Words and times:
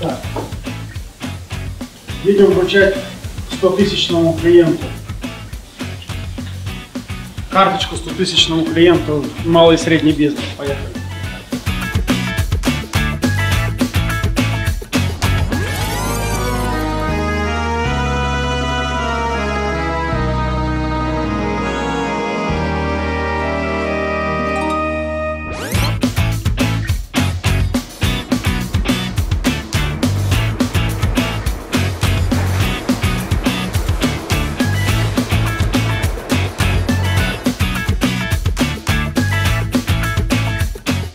Так. 0.00 0.20
Едем 2.24 2.46
вручать 2.46 2.96
100-тысячному 3.60 4.38
клиенту. 4.38 4.84
Карточку 7.50 7.96
100-тысячному 7.96 8.64
клиенту 8.72 9.24
малый 9.44 9.74
и 9.74 9.78
средний 9.78 10.12
бизнес. 10.12 10.44
Поехали. 10.56 10.97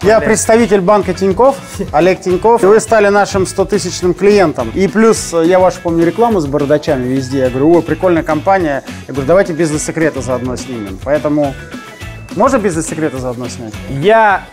Я 0.03 0.19
представитель 0.19 0.81
банка 0.81 1.13
Тиньков, 1.13 1.55
Олег 1.93 2.19
Тиньков. 2.19 2.61
И 2.61 2.65
вы 2.65 2.81
стали 2.81 3.07
нашим 3.07 3.43
100-тысячным 3.43 4.13
клиентом. 4.13 4.69
И 4.75 4.89
плюс, 4.89 5.33
э, 5.33 5.45
я 5.45 5.59
вашу 5.59 5.79
помню 5.79 6.05
рекламу 6.05 6.41
с 6.41 6.45
бородачами 6.45 7.07
везде. 7.07 7.39
Я 7.39 7.49
говорю, 7.49 7.71
ой, 7.71 7.81
прикольная 7.81 8.21
компания. 8.21 8.83
Я 9.07 9.13
говорю, 9.13 9.27
давайте 9.27 9.53
бизнес-секреты 9.53 10.21
заодно 10.21 10.57
снимем. 10.57 10.99
Поэтому 11.05 11.55
можно 12.35 12.57
бизнес-секреты 12.57 13.17
заодно 13.17 13.47
снять? 13.47 13.73
Я, 13.89 14.43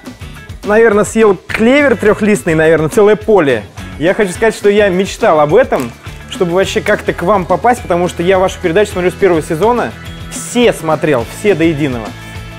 наверное, 0.62 1.02
съел 1.02 1.36
клевер 1.48 1.96
трехлистный, 1.96 2.54
наверное, 2.54 2.88
целое 2.88 3.16
поле. 3.16 3.64
Я 3.98 4.14
хочу 4.14 4.30
сказать, 4.30 4.54
что 4.54 4.70
я 4.70 4.88
мечтал 4.88 5.40
об 5.40 5.56
этом, 5.56 5.90
чтобы 6.30 6.52
вообще 6.52 6.80
как-то 6.80 7.12
к 7.12 7.24
вам 7.24 7.44
попасть, 7.44 7.82
потому 7.82 8.06
что 8.06 8.22
я 8.22 8.38
вашу 8.38 8.60
передачу 8.62 8.92
смотрю 8.92 9.10
с 9.10 9.14
первого 9.14 9.42
сезона. 9.42 9.90
Все 10.30 10.72
смотрел, 10.72 11.26
все 11.40 11.56
до 11.56 11.64
единого. 11.64 12.06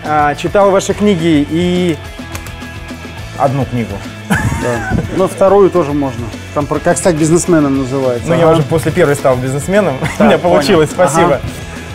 А, 0.04 0.36
читал 0.36 0.72
ваши 0.72 0.94
книги 0.94 1.48
и 1.50 1.96
одну 3.42 3.66
книгу. 3.66 3.94
Да. 4.30 4.94
Ну, 5.18 5.28
вторую 5.28 5.70
тоже 5.70 5.94
можно. 5.94 6.26
Там 6.54 6.66
про 6.66 6.80
как 6.80 6.98
стать 6.98 7.16
бизнесменом 7.16 7.80
называется. 7.80 8.28
Ну, 8.30 8.36
я 8.36 8.50
уже 8.50 8.62
после 8.64 8.92
первой 8.92 9.16
стал 9.16 9.36
бизнесменом. 9.36 9.96
У 10.20 10.24
меня 10.24 10.38
получилось, 10.38 10.90
понял. 10.90 11.10
спасибо. 11.10 11.36
Ага. 11.36 11.42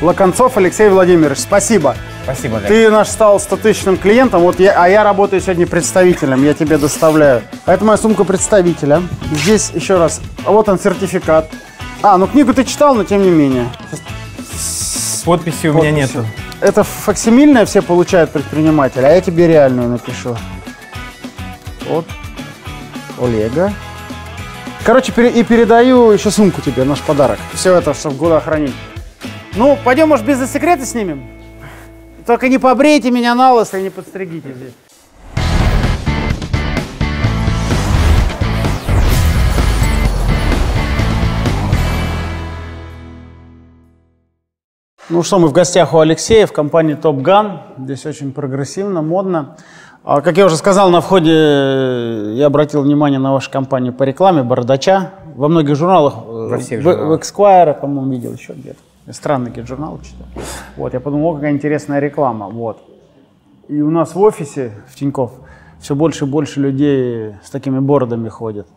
Локонцов 0.03 0.57
Алексей 0.57 0.89
Владимирович, 0.89 1.39
спасибо. 1.39 1.97
Спасибо, 2.25 2.59
Олег. 2.59 2.69
Ты 2.69 2.91
наш 2.91 3.09
стал 3.09 3.37
100-тысячным 3.39 3.97
клиентом, 3.97 4.43
вот 4.43 4.59
я, 4.59 4.73
а 4.83 4.89
я 4.89 5.05
работаю 5.05 5.41
сегодня 5.41 5.67
представителем, 5.67 6.45
я 6.45 6.55
тебе 6.55 6.77
доставляю. 6.77 7.43
А 7.65 7.73
это 7.73 7.85
моя 7.85 7.97
сумка 7.97 8.25
представителя. 8.25 9.01
Здесь 9.33 9.71
еще 9.73 9.97
раз, 9.97 10.21
вот 10.45 10.69
он 10.69 10.79
сертификат. 10.79 11.49
А, 12.03 12.19
ну 12.19 12.27
книгу 12.27 12.53
ты 12.53 12.65
читал, 12.65 12.95
но 12.95 13.05
тем 13.05 13.23
не 13.23 13.31
менее. 13.31 13.69
С 14.55 15.23
подписью 15.25 15.75
у 15.75 15.79
меня 15.79 15.93
нету. 15.93 16.27
Это 16.61 16.83
факсимильное 16.83 17.65
все 17.65 17.81
получают 17.81 18.31
предприниматели, 18.33 19.05
а 19.05 19.11
я 19.11 19.21
тебе 19.21 19.47
реальную 19.47 19.89
напишу. 19.89 20.37
Вот. 21.89 22.05
Олега. 23.21 23.73
Короче, 24.85 25.13
и 25.13 25.43
передаю 25.43 26.11
еще 26.11 26.31
сумку 26.31 26.61
тебе, 26.61 26.85
наш 26.85 27.01
подарок. 27.01 27.39
Все 27.55 27.75
это, 27.75 27.93
чтобы 27.95 28.17
года 28.17 28.41
хранить. 28.41 28.75
Ну, 29.57 29.79
пойдем, 29.85 30.09
может, 30.09 30.25
бизнес-секреты 30.27 30.85
снимем? 30.85 31.29
Только 32.27 32.49
не 32.49 32.59
побрейте 32.59 33.11
меня 33.11 33.35
на 33.35 33.53
лысо 33.53 33.79
и 33.79 33.83
не 33.83 33.91
подстригите 33.91 34.53
здесь. 34.53 34.73
Ну 45.09 45.23
что, 45.23 45.39
мы 45.39 45.47
в 45.47 45.53
гостях 45.53 45.95
у 45.95 46.01
Алексея 46.01 46.49
в 46.49 46.53
компании 46.53 46.97
Top 46.97 47.23
Gun. 47.23 47.61
Здесь 47.79 48.07
очень 48.07 48.33
прогрессивно, 48.33 49.03
модно. 49.03 49.57
А, 50.09 50.21
Как 50.21 50.37
я 50.39 50.47
уже 50.47 50.57
сказал, 50.57 50.91
на 50.91 51.01
входе 51.01 51.33
э, 51.33 52.33
я 52.37 52.47
обратил 52.47 52.81
внимание 52.83 53.19
на 53.19 53.33
вашу 53.33 53.51
компанию 53.51 53.93
по 53.93 54.05
рекламе 54.05 54.45
«Бородача». 54.45 55.11
Во 55.35 55.49
многих 55.49 55.75
журналах. 55.75 56.15
э, 56.29 56.49
Во 56.49 56.59
всех 56.59 56.79
в, 56.81 56.83
журналах. 56.85 57.21
В 57.21 57.23
Esquire, 57.23 57.81
по-моему, 57.81 58.13
видел 58.13 58.33
еще 58.33 58.53
где-то. 58.53 58.79
Странный 59.13 59.49
какие 59.51 59.65
журнал 59.65 59.99
читал. 60.05 60.27
Вот, 60.77 60.95
я 60.95 61.01
подумал, 61.01 61.31
о, 61.31 61.35
какая 61.35 61.51
интересная 61.51 61.99
реклама. 61.99 62.47
Вот. 62.49 62.79
И 63.69 63.81
у 63.81 63.91
нас 63.91 64.15
в 64.15 64.21
офисе, 64.21 64.71
в 64.89 64.95
Тинькофф, 64.95 65.33
все 65.81 65.97
больше 65.97 66.25
и 66.25 66.29
больше 66.29 66.61
людей 66.61 67.33
с 67.45 67.51
такими 67.51 67.81
бородами 67.81 68.29
ходят. 68.29 68.69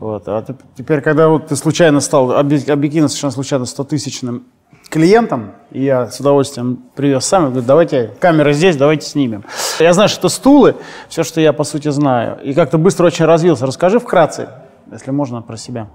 Вот. 0.00 0.28
А 0.28 0.40
теп- 0.42 0.60
теперь, 0.76 1.00
когда 1.00 1.28
вот 1.28 1.46
ты 1.46 1.56
случайно 1.56 2.00
стал, 2.00 2.30
объ- 2.32 2.70
объективно 2.70 3.08
совершенно 3.08 3.32
случайно 3.32 3.62
100-тысячным 3.64 4.42
клиентом, 4.90 5.52
и 5.70 5.82
я 5.82 6.08
с 6.10 6.20
удовольствием 6.20 6.78
привез 6.94 7.24
сам, 7.24 7.44
я 7.44 7.48
говорю, 7.50 7.66
давайте, 7.66 8.10
камера 8.20 8.52
здесь, 8.52 8.76
давайте 8.76 9.06
снимем. 9.06 9.44
Я 9.78 9.92
знаю, 9.92 10.08
что 10.08 10.20
это 10.20 10.28
стулы, 10.28 10.76
все, 11.08 11.22
что 11.22 11.40
я 11.40 11.52
по 11.52 11.64
сути 11.64 11.88
знаю. 11.88 12.38
И 12.42 12.54
как-то 12.54 12.78
быстро 12.78 13.06
очень 13.06 13.24
развился. 13.24 13.66
Расскажи 13.66 13.98
вкратце, 13.98 14.48
если 14.90 15.10
можно, 15.10 15.42
про 15.42 15.56
себя. 15.56 15.88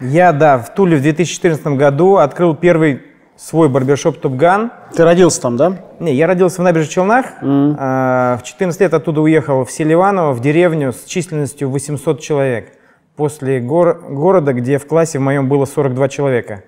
Я, 0.00 0.32
да, 0.32 0.58
в 0.58 0.74
Туле 0.74 0.96
в 0.98 1.02
2014 1.02 1.66
году 1.68 2.16
открыл 2.16 2.54
первый 2.54 3.02
свой 3.36 3.68
барбершоп 3.68 4.18
Gun. 4.24 4.70
Ты 4.94 5.04
родился 5.04 5.40
там, 5.42 5.56
да? 5.56 5.78
Не, 6.00 6.14
я 6.14 6.26
родился 6.26 6.60
в 6.60 6.64
Набережных 6.64 6.92
Челнах. 6.92 7.26
А, 7.42 8.38
в 8.38 8.42
14 8.42 8.80
лет 8.80 8.94
оттуда 8.94 9.20
уехал 9.20 9.64
в 9.64 9.70
Селиваново, 9.70 10.32
в 10.32 10.40
деревню 10.40 10.92
с 10.92 11.04
численностью 11.04 11.70
800 11.70 12.20
человек. 12.20 12.72
После 13.16 13.60
гор- 13.60 14.02
города, 14.10 14.52
где 14.52 14.78
в 14.78 14.86
классе 14.86 15.18
в 15.18 15.22
моем 15.22 15.48
было 15.48 15.64
42 15.64 16.08
человека. 16.08 16.64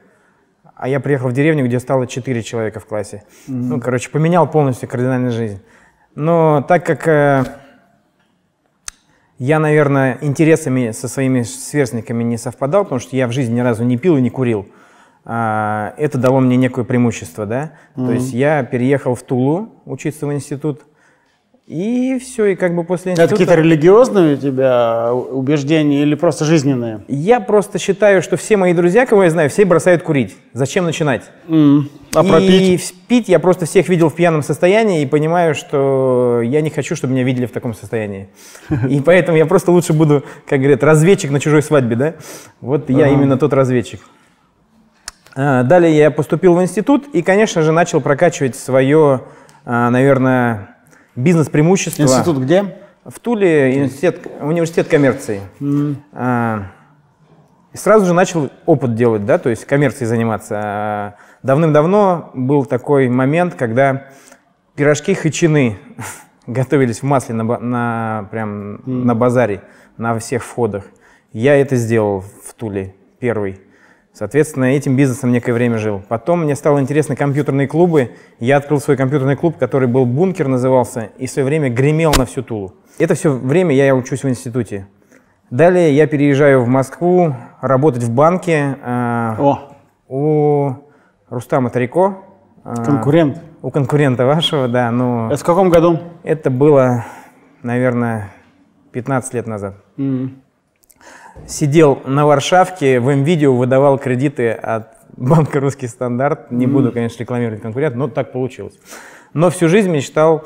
А 0.75 0.89
я 0.89 1.01
приехал 1.01 1.29
в 1.29 1.33
деревню, 1.33 1.65
где 1.67 1.79
стало 1.81 2.07
4 2.07 2.43
человека 2.43 2.81
в 2.81 2.87
классе. 2.87 3.25
Ну, 3.47 3.81
короче, 3.81 4.11
поменял 4.11 4.47
полностью 4.47 4.89
кардинальную 4.89 5.33
жизнь. 5.33 5.61
Но 6.15 6.65
так 6.67 6.85
как 6.85 7.07
э, 7.07 7.45
я, 9.39 9.61
наверное, 9.61 10.19
интересами 10.21 10.91
со 10.91 11.07
своими 11.07 11.43
сверстниками 11.43 12.25
не 12.25 12.37
совпадал, 12.37 12.83
потому 12.85 12.99
что 12.99 13.15
я 13.17 13.29
в 13.29 13.33
жизни 13.33 13.55
ни 13.55 13.61
разу 13.61 13.85
не 13.85 13.97
пил 13.97 14.17
и 14.17 14.21
не 14.21 14.31
курил. 14.31 14.67
А, 15.25 15.95
Это 15.97 16.19
дало 16.19 16.41
мне 16.41 16.57
некое 16.57 16.85
преимущество, 16.85 17.47
да. 17.47 17.73
То 17.95 18.11
есть 18.13 18.33
я 18.33 18.65
переехал 18.65 19.15
в 19.15 19.23
Тулу 19.23 19.81
учиться 19.85 20.27
в 20.27 20.33
институт, 20.33 20.83
и 21.69 22.19
все, 22.19 22.47
и 22.47 22.55
как 22.55 22.75
бы 22.75 22.83
после 22.83 23.13
Это 23.13 23.25
института... 23.25 23.45
какие-то 23.45 23.61
религиозные 23.63 24.35
у 24.35 24.37
тебя 24.39 25.13
убеждения 25.13 26.01
или 26.01 26.15
просто 26.15 26.47
жизненные? 26.47 27.03
Я 27.09 27.41
просто 27.41 27.79
считаю, 27.79 28.23
что 28.23 28.39
все 28.39 28.57
мои 28.57 28.73
друзья, 28.73 29.05
кого 29.05 29.25
я 29.25 29.31
знаю, 29.31 29.51
все 29.51 29.67
бросают 29.67 30.03
курить. 30.03 30.35
Зачем 30.55 30.87
начинать? 30.87 31.31
М, 31.47 31.91
А 32.15 32.25
и 32.25 32.29
пропить? 32.29 32.83
в- 32.83 33.07
пить 33.07 33.29
я 33.29 33.39
просто 33.39 33.67
всех 33.67 33.91
видел 33.91 34.09
в 34.09 34.15
пьяном 34.15 34.43
состоянии 34.43 35.03
и 35.03 35.07
понимаю, 35.07 35.55
что 35.55 36.41
я 36.43 36.63
не 36.63 36.71
хочу, 36.71 36.97
чтобы 36.97 37.13
меня 37.13 37.23
видели 37.25 37.45
в 37.45 37.53
таком 37.53 37.75
состоянии. 37.75 38.31
И 38.89 39.01
поэтому 39.05 39.37
я 39.37 39.45
просто 39.45 39.71
лучше 39.71 39.93
буду, 39.93 40.25
как 40.49 40.61
говорят, 40.61 40.83
разведчик 40.83 41.31
на 41.31 41.39
чужой 41.39 41.63
свадьбе, 41.63 41.97
да? 41.97 42.15
Вот 42.63 42.89
я 42.89 43.09
именно 43.09 43.37
тот 43.37 43.53
разведчик. 43.53 44.01
А, 45.37 45.65
Далее 45.65 45.95
я 45.95 46.11
поступил 46.11 46.55
в 46.55 46.63
институт 46.63 47.09
и, 47.13 47.21
конечно 47.21 47.61
же, 47.61 47.73
начал 47.73 48.01
прокачивать 48.01 48.57
свое, 48.57 49.21
а, 49.67 49.91
наверное, 49.91 50.77
бизнес-преимущество. 51.19 52.03
Институт 52.03 52.39
где? 52.39 52.77
В 53.05 53.19
Туле 53.21 53.73
университет, 53.75 54.27
университет 54.41 54.89
коммерции. 54.89 55.41
А, 56.13 56.63
и 57.73 57.77
сразу 57.77 58.07
же 58.07 58.13
начал 58.15 58.51
опыт 58.67 58.95
делать, 58.95 59.25
да, 59.25 59.39
то 59.39 59.51
есть 59.51 59.65
коммерцией 59.65 60.07
заниматься. 60.07 60.55
А, 60.63 61.15
Давным-давно 61.43 62.31
был 62.35 62.65
такой 62.65 63.09
момент, 63.09 63.55
когда 63.55 64.07
пирожки 64.75 65.15
хачины 65.15 65.79
готовились 66.47 67.01
в 67.01 67.05
масле 67.05 67.35
на, 67.35 67.45
на- 67.59 68.29
прям 68.31 68.81
на 68.87 69.15
базаре, 69.15 69.63
на 69.97 70.19
всех 70.19 70.45
входах. 70.45 70.85
Я 71.33 71.57
это 71.57 71.77
сделал 71.77 72.21
в 72.45 72.55
Туле 72.55 72.95
первый. 73.21 73.61
Соответственно, 74.19 74.65
этим 74.65 74.97
бизнесом 74.97 75.31
некое 75.31 75.53
время 75.53 75.79
жил. 75.79 76.03
Потом 76.09 76.43
мне 76.43 76.57
стало 76.57 76.81
интересно 76.81 77.15
компьютерные 77.15 77.69
клубы. 77.69 78.17
Я 78.41 78.57
открыл 78.57 78.81
свой 78.81 78.97
компьютерный 78.97 79.37
клуб, 79.37 79.57
который 79.59 79.87
был 79.87 80.07
«Бункер» 80.07 80.49
назывался, 80.49 81.11
и 81.19 81.27
в 81.29 81.31
свое 81.31 81.47
время 81.47 81.71
гремел 81.71 82.13
на 82.19 82.27
всю 82.27 82.43
Тулу. 82.43 82.75
Это 82.99 83.15
все 83.15 83.31
время 83.31 83.77
я 83.77 83.95
учусь 83.95 84.25
в 84.25 84.29
институте. 84.29 84.89
Далее 85.51 85.95
я 85.95 86.09
переезжаю 86.09 86.65
в 86.65 86.67
Москву 86.67 87.33
работать 87.61 88.03
в 88.03 88.11
банке 88.13 88.77
а, 88.83 89.37
О, 89.39 89.77
у 90.09 90.73
Рустама 91.31 91.71
Тарико. 91.71 92.25
а, 92.65 92.75
конкурент. 92.75 93.41
У 93.63 93.71
конкурента 93.71 94.27
вашего, 94.27 94.67
да. 94.67 94.91
Но 94.91 95.29
Это 95.31 95.37
в 95.41 95.45
каком 95.45 95.71
году? 95.71 96.01
это 96.25 96.51
было, 96.51 97.05
наверное, 97.63 98.31
15 98.91 99.35
лет 99.35 99.47
назад. 99.47 99.77
М. 99.97 100.43
Сидел 101.47 102.03
на 102.05 102.27
Варшавке, 102.27 103.01
в 103.01 103.15
МВидео 103.15 103.55
выдавал 103.55 103.99
кредиты 103.99 104.51
от 104.51 104.89
банка 105.17 105.61
«Русский 105.61 105.87
стандарт». 105.87 106.51
Не 106.51 106.67
буду, 106.67 106.93
конечно, 106.93 107.23
рекламировать 107.23 107.63
конкурент, 107.63 107.95
но 107.97 108.09
так 108.09 108.33
получилось. 108.33 108.79
Но 109.35 109.51
всю 109.51 109.69
жизнь 109.69 109.91
мечтал 109.91 110.45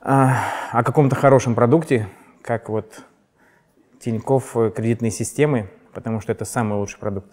а, 0.00 0.38
о 0.72 0.82
каком-то 0.82 1.16
хорошем 1.16 1.54
продукте, 1.54 2.08
как 2.42 2.68
вот 2.68 3.02
Тинькофф 4.00 4.56
э, 4.56 4.70
кредитные 4.74 5.10
системы, 5.10 5.68
потому 5.92 6.20
что 6.20 6.32
это 6.32 6.44
самый 6.44 6.78
лучший 6.78 6.98
продукт 6.98 7.28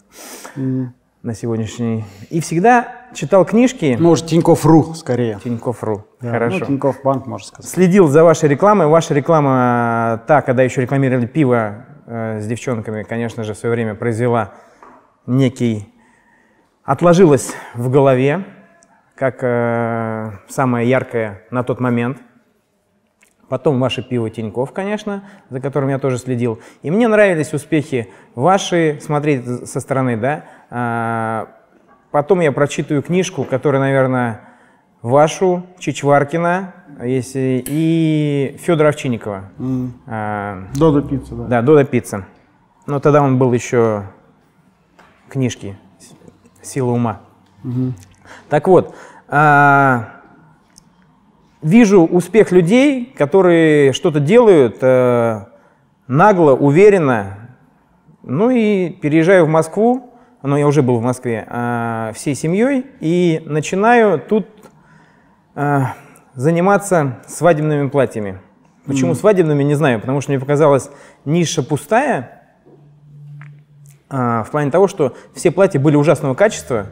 на 0.55 1.33
сегодняшний. 1.33 2.05
И 2.29 2.39
всегда 2.41 3.07
читал 3.13 3.45
книжки. 3.45 3.97
Может, 3.99 4.27
Тинькофф.ру 4.27 4.93
скорее. 4.93 5.39
Тинькофф.ру. 5.43 6.05
Да, 6.21 6.31
Хорошо. 6.31 6.59
Ну, 6.59 6.65
Тинькофф 6.65 7.01
банк, 7.03 7.25
можно 7.25 7.47
сказать. 7.47 7.69
Следил 7.71 8.07
за 8.07 8.23
вашей 8.23 8.49
рекламой. 8.49 8.87
Ваша 8.87 9.13
реклама, 9.13 10.21
та, 10.27 10.41
когда 10.41 10.63
еще 10.63 10.81
рекламировали 10.81 11.25
пиво 11.25 11.86
э, 12.07 12.39
с 12.39 12.47
девчонками, 12.47 13.03
конечно 13.03 13.43
же, 13.43 13.53
в 13.53 13.57
свое 13.57 13.75
время 13.75 13.93
произвела 13.93 14.53
некий... 15.25 15.93
Отложилась 16.83 17.53
в 17.73 17.91
голове, 17.91 18.45
как 19.15 19.39
э, 19.41 20.31
самое 20.47 20.89
яркое 20.89 21.43
на 21.51 21.63
тот 21.63 21.81
момент. 21.81 22.19
Потом 23.49 23.79
ваше 23.79 24.03
пиво 24.03 24.29
Тиньков, 24.29 24.71
конечно, 24.71 25.23
за 25.49 25.61
которым 25.61 25.89
я 25.89 25.99
тоже 25.99 26.17
следил. 26.17 26.59
И 26.81 26.91
мне 26.91 27.07
нравились 27.07 27.53
успехи 27.53 28.09
ваши, 28.35 28.99
смотреть 29.01 29.67
со 29.67 29.79
стороны, 29.79 30.17
да. 30.17 30.45
А, 30.69 31.47
потом 32.11 32.41
я 32.41 32.51
прочитаю 32.51 33.01
книжку, 33.01 33.45
которая, 33.45 33.81
наверное, 33.81 34.41
вашу, 35.01 35.65
Чичваркина, 35.79 36.73
если, 37.05 37.63
и 37.65 38.57
Федора 38.59 38.89
Овчинникова. 38.89 39.51
М. 39.59 39.93
А, 40.07 40.63
Додо 40.75 41.01
пицца, 41.01 41.35
да. 41.35 41.47
да, 41.47 41.61
Дода 41.61 41.83
Пицца. 41.83 42.25
Но 42.85 42.99
тогда 42.99 43.21
он 43.21 43.37
был 43.37 43.53
еще 43.53 44.03
книжки 45.29 45.77
«Сила 46.61 46.91
ума». 46.91 47.21
Так 48.49 48.67
вот, 48.67 48.95
а, 49.27 50.21
вижу 51.61 52.01
успех 52.05 52.51
людей, 52.51 53.13
которые 53.17 53.93
что-то 53.93 54.19
делают 54.19 54.77
э, 54.81 55.45
нагло, 56.07 56.53
уверенно. 56.53 57.37
Ну 58.23 58.49
и 58.49 58.89
переезжаю 58.89 59.45
в 59.45 59.49
Москву, 59.49 60.13
но 60.43 60.57
я 60.57 60.67
уже 60.67 60.81
был 60.81 60.99
в 60.99 61.03
Москве, 61.03 61.45
а, 61.49 62.11
всей 62.13 62.35
семьей, 62.35 62.85
и 62.99 63.41
начинаю 63.45 64.19
тут 64.19 64.47
а, 65.55 65.93
заниматься 66.37 67.17
свадебными 67.27 67.89
платьями. 67.89 68.39
Почему 68.85 69.15
свадебными, 69.15 69.63
не 69.63 69.75
знаю, 69.75 69.99
потому 69.99 70.21
что 70.21 70.31
мне 70.31 70.39
показалась 70.39 70.89
ниша 71.25 71.61
пустая, 71.61 72.43
а, 74.09 74.43
в 74.43 74.51
плане 74.51 74.71
того, 74.71 74.87
что 74.87 75.13
все 75.33 75.51
платья 75.51 75.79
были 75.79 75.97
ужасного 75.97 76.35
качества, 76.35 76.85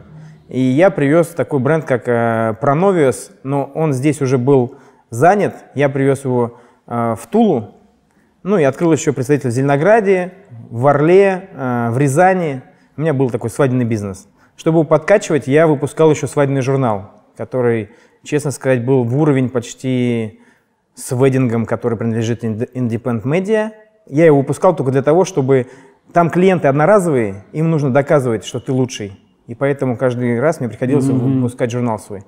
и 0.48 0.60
я 0.60 0.90
привез 0.90 1.28
такой 1.28 1.60
бренд, 1.60 1.84
как 1.84 2.06
э, 2.06 2.56
Pronovius, 2.60 3.32
но 3.42 3.64
он 3.74 3.92
здесь 3.92 4.20
уже 4.20 4.36
был 4.36 4.76
занят, 5.10 5.54
я 5.74 5.88
привез 5.88 6.24
его 6.24 6.58
э, 6.86 7.16
в 7.18 7.26
Тулу, 7.28 7.74
ну 8.42 8.58
и 8.58 8.62
открыл 8.62 8.92
еще 8.92 9.12
представитель 9.12 9.50
в 9.50 9.52
Зеленограде, 9.52 10.34
в 10.70 10.86
Орле, 10.86 11.48
э, 11.52 11.88
в 11.90 11.98
Рязани. 11.98 12.62
У 12.96 13.00
меня 13.00 13.12
был 13.12 13.30
такой 13.30 13.50
свадебный 13.50 13.84
бизнес. 13.84 14.28
Чтобы 14.56 14.78
его 14.78 14.84
подкачивать, 14.84 15.48
я 15.48 15.66
выпускал 15.66 16.10
еще 16.10 16.28
свадебный 16.28 16.60
журнал, 16.60 17.10
который, 17.36 17.90
честно 18.26 18.50
сказать, 18.50 18.84
был 18.84 19.04
в 19.04 19.16
уровень 19.16 19.48
почти 19.48 20.40
с 20.94 21.12
ведингом, 21.12 21.64
который 21.64 21.96
принадлежит 21.96 22.44
Ind- 22.44 22.70
Independent 22.72 23.22
Media. 23.22 23.70
Я 24.06 24.26
его 24.26 24.38
выпускал 24.38 24.74
только 24.74 24.92
для 24.92 25.02
того, 25.02 25.24
чтобы 25.24 25.66
там 26.12 26.30
клиенты 26.30 26.68
одноразовые, 26.68 27.44
им 27.52 27.70
нужно 27.70 27.92
доказывать, 27.92 28.44
что 28.44 28.60
ты 28.60 28.72
лучший. 28.72 29.18
И 29.46 29.54
поэтому 29.54 29.96
каждый 29.96 30.40
раз 30.40 30.60
мне 30.60 30.68
приходилось 30.68 31.06
выпускать 31.06 31.70
журнал 31.70 31.98
свой. 31.98 32.22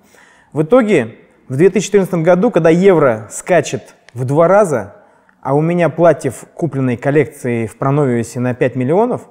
В 0.53 0.62
итоге, 0.62 1.17
в 1.49 1.56
2014 1.56 2.15
году, 2.15 2.50
когда 2.50 2.71
евро 2.71 3.29
скачет 3.31 3.95
в 4.15 4.25
два 4.25 4.49
раза, 4.49 4.97
а 5.43 5.55
у 5.55 5.61
меня 5.61 5.89
платье 5.89 6.31
в 6.31 6.45
купленной 6.55 6.97
коллекции 6.97 7.67
в 7.67 7.77
Проновиусе 7.77 8.41
на 8.41 8.55
5 8.55 8.77
миллионов, 8.77 9.29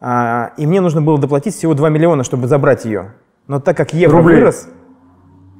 а, 0.00 0.52
и 0.56 0.66
мне 0.66 0.80
нужно 0.80 1.02
было 1.02 1.18
доплатить 1.18 1.54
всего 1.54 1.74
2 1.74 1.88
миллиона, 1.88 2.24
чтобы 2.24 2.46
забрать 2.46 2.84
ее. 2.84 3.14
Но 3.46 3.60
так 3.60 3.76
как 3.76 3.92
евро 3.92 4.18
Рублей. 4.18 4.38
вырос, 4.38 4.68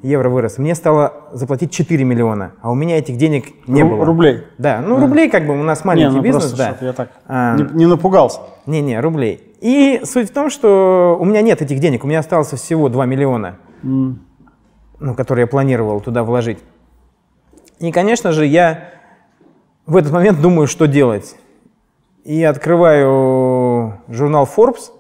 евро 0.05 0.29
вырос, 0.29 0.59
мне 0.59 0.75
стало 0.75 1.15
заплатить 1.33 1.73
4 1.73 2.05
миллиона, 2.05 2.53
а 2.61 2.71
у 2.71 2.75
меня 2.75 2.99
этих 2.99 3.17
денег 3.17 3.47
не 3.67 3.83
Ру- 3.83 3.89
было. 3.91 4.05
Рублей. 4.05 4.45
Да, 4.59 4.81
ну 4.87 5.01
рублей 5.01 5.31
как 5.31 5.47
бы 5.47 5.59
у 5.59 5.63
нас 5.63 5.85
маленький 5.85 6.11
Не, 6.11 6.17
ну 6.17 6.23
бизнес, 6.23 6.53
да. 6.53 6.77
я 6.81 6.93
так 6.93 7.11
А. 7.27 7.57
не, 7.57 7.65
не 7.79 7.87
напугался. 7.87 8.41
Не-не, 8.67 9.01
рублей. 9.01 9.55
И 9.61 10.03
суть 10.05 10.31
в 10.31 10.33
том, 10.35 10.51
что 10.51 11.17
у 11.19 11.25
меня 11.25 11.41
нет 11.41 11.63
этих 11.63 11.81
денег, 11.81 12.05
у 12.05 12.07
меня 12.07 12.19
осталось 12.19 12.49
всего 12.53 12.89
2 12.91 13.07
миллиона, 13.07 13.57
М. 13.83 14.21
ну, 15.01 15.15
которые 15.15 15.45
я 15.45 15.47
планировал 15.47 16.01
туда 16.01 16.23
вложить. 16.23 16.59
И, 17.79 17.91
конечно 17.91 18.33
же, 18.33 18.45
я 18.47 18.91
в 19.87 19.97
этот 19.97 20.13
момент 20.13 20.41
думаю, 20.41 20.67
что 20.67 20.87
делать. 20.87 21.37
И 22.25 22.43
открываю 22.45 24.01
журнал 24.09 24.47
Forbes, 24.55 24.91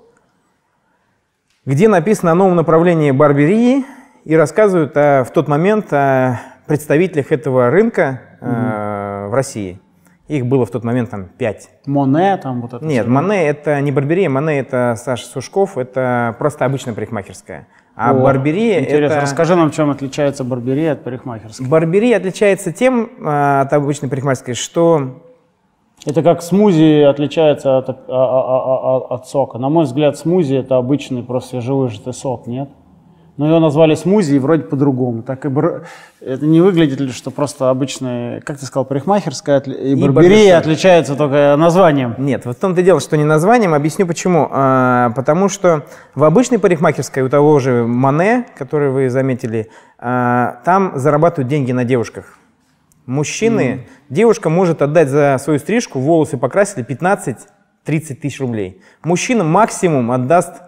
где 1.66 1.88
написано 1.88 2.32
о 2.32 2.34
новом 2.34 2.56
направлении 2.56 3.10
барберии 3.10 3.84
и 4.24 4.36
рассказывают 4.36 4.96
о- 4.96 5.24
в 5.24 5.30
тот 5.30 5.48
момент 5.48 5.92
о 5.92 6.40
представителях 6.66 7.30
этого 7.32 7.70
рынка 7.70 8.20
э, 8.40 9.28
в 9.28 9.34
России. 9.34 9.80
Их 10.28 10.46
было 10.46 10.64
в 10.64 10.70
тот 10.70 10.84
момент 10.84 11.10
там 11.10 11.26
5. 11.26 11.68
Моне 11.86 12.38
там 12.38 12.62
вот 12.62 12.72
это. 12.72 12.84
Нет. 12.84 13.06
Мане 13.06 13.46
это 13.46 13.78
не 13.82 13.92
барберия, 13.92 14.30
Мане 14.30 14.58
это 14.58 14.94
Саша 14.96 15.26
Сушков, 15.26 15.76
это 15.76 16.34
просто 16.38 16.64
обычная 16.64 16.94
парикмахерская. 16.94 17.66
А 17.94 18.10
О, 18.12 18.14
барберия 18.14 18.80
Интересно, 18.80 19.16
это... 19.16 19.22
расскажи 19.22 19.54
нам, 19.54 19.70
чем 19.70 19.90
отличается 19.90 20.42
барберия 20.42 20.92
от 20.92 21.04
парикмахерской. 21.04 21.66
Барберия 21.68 22.16
отличается 22.16 22.72
тем 22.72 23.10
а, 23.24 23.60
от 23.60 23.72
обычной 23.74 24.08
парикмахерской, 24.08 24.54
что 24.54 25.20
Это 26.06 26.22
как 26.22 26.42
смузи 26.42 27.02
отличается 27.02 27.76
от, 27.78 27.90
а- 27.90 27.92
а- 27.92 27.96
а- 28.08 28.96
а- 29.10 29.14
от 29.14 29.28
сока. 29.28 29.58
На 29.58 29.68
мой 29.68 29.84
взгляд, 29.84 30.16
смузи 30.16 30.54
это 30.56 30.76
обычный 30.78 31.22
просто 31.22 31.50
свежевыжатый 31.50 32.14
сок, 32.14 32.46
нет? 32.46 32.70
Но 33.36 33.48
его 33.48 33.58
назвали 33.58 33.96
смузи 33.96 34.34
и 34.36 34.38
вроде 34.38 34.62
по-другому. 34.62 35.22
Так 35.22 35.44
и 35.44 35.48
бар- 35.48 35.86
это 36.20 36.46
не 36.46 36.60
выглядит 36.60 37.00
ли, 37.00 37.10
что 37.10 37.32
просто 37.32 37.68
обычная, 37.68 38.40
как 38.42 38.58
ты 38.58 38.64
сказал, 38.66 38.84
парикмахерская 38.84 39.58
отли- 39.60 39.74
и, 39.76 39.92
И 39.92 39.94
барберия 40.08 40.56
отличается 40.56 41.16
только 41.16 41.56
названием. 41.58 42.14
Нет, 42.18 42.46
вот 42.46 42.56
в 42.56 42.60
том-то 42.60 42.80
дело, 42.82 43.00
что 43.00 43.16
не 43.16 43.24
названием. 43.24 43.74
Объясню 43.74 44.06
почему. 44.06 44.48
А, 44.52 45.10
потому 45.16 45.48
что 45.48 45.84
в 46.14 46.22
обычной 46.22 46.60
парикмахерской 46.60 47.24
у 47.24 47.28
того 47.28 47.58
же 47.58 47.84
Мане, 47.84 48.46
который 48.56 48.90
вы 48.90 49.10
заметили, 49.10 49.68
а, 49.98 50.60
там 50.64 50.92
зарабатывают 50.94 51.48
деньги 51.48 51.72
на 51.72 51.84
девушках. 51.84 52.38
Мужчины, 53.06 53.86
девушка 54.08 54.48
может 54.48 54.80
отдать 54.80 55.08
за 55.08 55.36
свою 55.42 55.58
стрижку, 55.58 55.98
волосы 55.98 56.36
покрасили 56.38 56.82
15-30 56.84 58.20
тысяч 58.20 58.40
рублей. 58.40 58.80
Мужчина 59.02 59.44
максимум 59.44 60.10
отдаст 60.12 60.62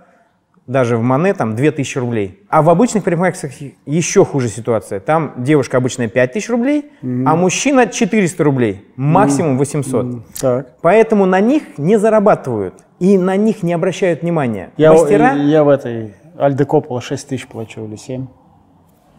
даже 0.67 0.97
в 0.97 1.03
Мане 1.03 1.33
там 1.35 1.55
2000 1.55 1.99
рублей. 1.99 2.41
А 2.49 2.63
в 2.63 2.71
обычных 2.71 3.05
парикмахерских 3.05 3.73
еще 3.87 4.25
хуже 4.25 4.49
ситуация. 4.49 5.01
Там 5.01 5.35
девушка 5.39 5.77
обычная 5.77 6.09
5000 6.09 6.49
рублей, 6.51 6.91
а 7.03 7.37
мужчина 7.37 7.87
400 7.87 8.45
рублей, 8.45 8.85
максимум 8.97 9.59
800. 9.59 10.07
Так. 10.41 10.67
Поэтому 10.83 11.27
на 11.27 11.41
них 11.41 11.79
не 11.79 11.97
зарабатывают 11.99 12.75
и 12.99 13.19
на 13.19 13.37
них 13.37 13.63
не 13.63 13.73
обращают 13.73 14.23
внимания. 14.23 14.71
Я, 14.77 14.93
Мастера, 14.93 15.35
я 15.35 15.63
в 15.65 15.69
этой 15.69 16.15
Альде 16.39 16.65
Копола 16.65 17.01
6 17.01 17.29
тысяч 17.29 17.47
плачу 17.47 17.85
или 17.85 17.97
7. 17.97 18.27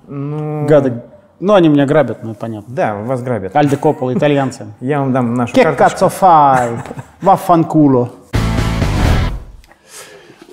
ну, 0.08 0.66
Гады. 0.66 1.01
Ну, 1.39 1.54
они 1.54 1.70
меня 1.70 1.86
грабят, 1.86 2.24
ну, 2.24 2.34
понятно. 2.34 2.74
да, 2.74 2.96
вас 2.96 3.22
грабят. 3.22 3.56
Альде 3.56 3.77
Копола, 3.77 4.13
итальянцы. 4.13 4.66
Я 4.80 5.00
вам 5.00 5.13
дам 5.13 5.36
нашу 5.36 5.54
карточку. 5.54 6.06
cazzo 6.06 6.12
fai? 6.20 6.80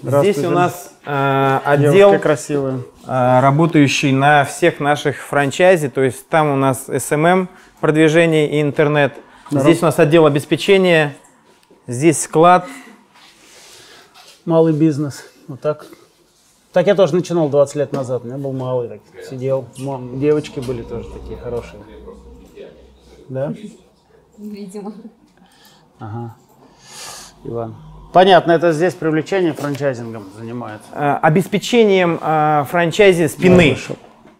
Здесь 0.05 0.39
у 0.45 0.51
нас 0.51 0.93
э, 1.07 1.61
отдел, 1.65 2.13
э, 2.13 3.41
работающий 3.41 4.13
на 4.13 4.45
всех 4.45 4.79
наших 4.79 5.17
франчайзе, 5.17 5.89
то 5.89 6.03
есть 6.03 6.29
там 6.29 6.51
у 6.51 6.57
нас 6.57 6.89
SMM, 6.89 7.49
продвижение 7.81 8.51
и 8.51 8.61
интернет. 8.61 9.15
Здесь 9.51 9.81
у 9.83 9.87
нас 9.87 9.99
отдел 9.99 10.27
обеспечения, 10.27 11.17
здесь 11.87 12.23
склад. 12.23 12.67
Малый 14.45 14.75
бизнес. 14.75 15.25
Вот 15.49 15.61
так. 15.61 15.87
Так 16.73 16.87
я 16.87 16.95
тоже 16.95 17.15
начинал 17.15 17.49
20 17.49 17.77
лет 17.77 17.93
назад. 17.93 18.25
У 18.25 18.27
меня 18.27 18.37
был 18.37 18.53
малый, 18.53 18.89
так, 18.89 19.01
сидел. 19.25 19.67
Мам, 19.79 20.21
девочки 20.21 20.61
были 20.61 20.83
тоже 20.83 21.09
такие 21.09 21.39
хорошие. 21.39 21.81
Да? 23.31 23.55
Видимо. 24.37 24.93
Ага. 25.99 26.37
Иван. 27.45 27.75
Понятно, 28.15 28.53
это 28.53 28.71
здесь 28.73 28.95
привлечение 28.95 29.53
франчайзингом 29.53 30.27
занимается. 30.39 30.87
э, 30.93 31.19
обеспечением 31.21 32.21
э, 32.23 32.65
франчайзи 32.71 33.27
спины. 33.27 33.71
Барбершоп. 33.71 33.99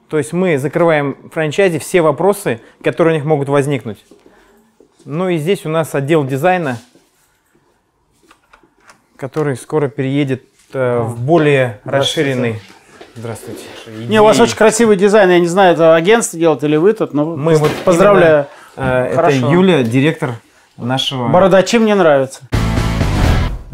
То 0.09 0.19
есть 0.19 0.33
мы 0.33 0.59
закрываем 0.59 1.17
франчайзе 1.33 1.81
все 1.81 2.01
вопросы, 2.01 2.61
которые 2.85 3.15
у 3.15 3.17
них 3.17 3.25
могут 3.27 3.49
возникнуть. 3.49 3.99
Ну 5.05 5.29
и 5.29 5.39
здесь 5.39 5.67
у 5.67 5.69
нас 5.71 5.93
отдел 5.93 6.25
дизайна, 6.25 6.79
который 9.17 9.57
скоро 9.57 9.89
переедет 9.89 10.45
э, 10.73 11.01
в 11.01 11.21
более 11.21 11.81
расширенный. 11.83 12.61
Здравствуйте. 13.17 13.63
Не, 14.07 14.21
у 14.21 14.25
вас 14.25 14.37
идеи. 14.37 14.45
очень 14.45 14.57
красивый 14.57 14.97
дизайн. 14.97 15.31
Я 15.31 15.41
не 15.41 15.49
знаю, 15.49 15.75
это 15.75 15.97
агентство 15.97 16.39
делает 16.39 16.63
или 16.63 16.77
вы 16.77 16.93
тут, 16.93 17.13
но 17.13 17.25
Мы 17.25 17.57
вот 17.57 17.73
поздравляю. 17.85 18.47
именно, 18.77 19.09
э, 19.09 19.15
это. 19.15 19.31
Юля, 19.33 19.83
директор 19.83 20.31
нашего... 20.77 21.27
Бородачи 21.27 21.79
мне 21.79 21.97
нравятся. 21.97 22.43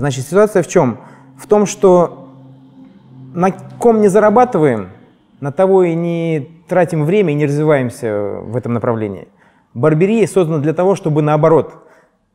Значит, 0.00 0.24
ситуация 0.26 0.62
в 0.62 0.66
чем? 0.66 0.96
В 1.38 1.46
том, 1.46 1.66
что 1.66 2.30
на 3.34 3.50
ком 3.78 4.00
не 4.00 4.08
зарабатываем, 4.08 4.88
на 5.40 5.52
того 5.52 5.82
и 5.84 5.94
не 5.94 6.48
тратим 6.68 7.04
время 7.04 7.32
и 7.32 7.34
не 7.34 7.44
развиваемся 7.44 8.38
в 8.42 8.56
этом 8.56 8.72
направлении. 8.72 9.28
Барберия 9.74 10.26
создана 10.26 10.58
для 10.58 10.72
того, 10.72 10.96
чтобы 10.96 11.20
наоборот 11.20 11.74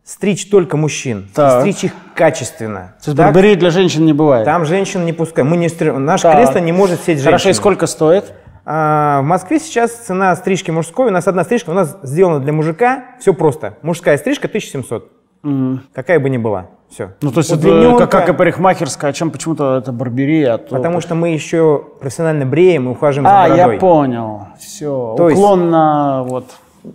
стричь 0.03 0.48
только 0.51 0.77
мужчин, 0.77 1.27
Так. 1.34 1.62
стричь 1.62 1.86
их 1.86 1.91
качественно. 2.13 2.93
То 3.03 3.10
есть 3.10 3.17
Так? 3.17 3.34
барберии 3.34 3.55
для 3.55 3.72
женщин 3.72 4.05
не 4.05 4.13
бывает. 4.13 4.45
Там 4.45 4.65
женщин 4.65 5.03
не 5.03 5.12
пускаем. 5.13 5.50
Мы 5.50 5.57
не 5.57 5.67
стри- 5.67 5.91
Наше 5.91 6.22
Так. 6.24 6.36
кресло 6.38 6.60
не 6.60 6.72
может 6.72 7.00
сесть 7.00 7.07
женщина. 7.24 7.31
Хорошо, 7.31 7.50
и 7.50 7.53
сколько 7.53 7.88
стоит? 7.88 8.31
А, 8.63 9.22
в 9.22 9.25
Москве 9.25 9.60
сейчас 9.60 9.91
цена 9.91 10.36
стрижки 10.36 10.69
мужской, 10.69 11.07
у 11.07 11.12
нас 11.12 11.27
одна 11.27 11.43
стрижка, 11.43 11.72
у 11.72 11.74
нас 11.74 11.98
сделана 12.03 12.39
для 12.39 12.53
мужика, 12.53 13.05
все 13.19 13.34
просто. 13.34 13.77
Мужская 13.81 14.17
стрижка 14.19 14.48
1700, 14.48 15.12
какая 15.93 16.19
бы 16.19 16.29
ни 16.29 16.38
была. 16.38 16.67
Все. 16.89 17.12
Ну, 17.22 17.32
то 17.32 17.39
есть 17.39 17.51
это 17.51 17.96
как, 18.00 18.12
как 18.12 18.30
и 18.30 18.34
парикмахерская, 18.34 19.12
а 19.12 19.13
чем 19.13 19.32
почему-то 19.32 19.75
это 19.77 19.92
барберия? 19.92 20.54
а 20.54 20.58
то- 20.60 20.75
Потому 20.75 21.01
что 21.01 21.13
мы 21.15 21.30
еще 21.30 21.84
профессионально 22.00 22.46
бреем 22.46 22.88
и 22.88 22.92
ухаживаем 22.92 23.27
А, 23.36 23.48
за 23.48 23.54
бородой. 23.56 23.74
я 23.75 23.80
понял. 23.80 24.42
Все. 24.60 25.13
То 25.18 25.30
есть- 25.30 25.42
Уклон 25.42 25.70
на 25.70 26.24
вот. 26.24 26.46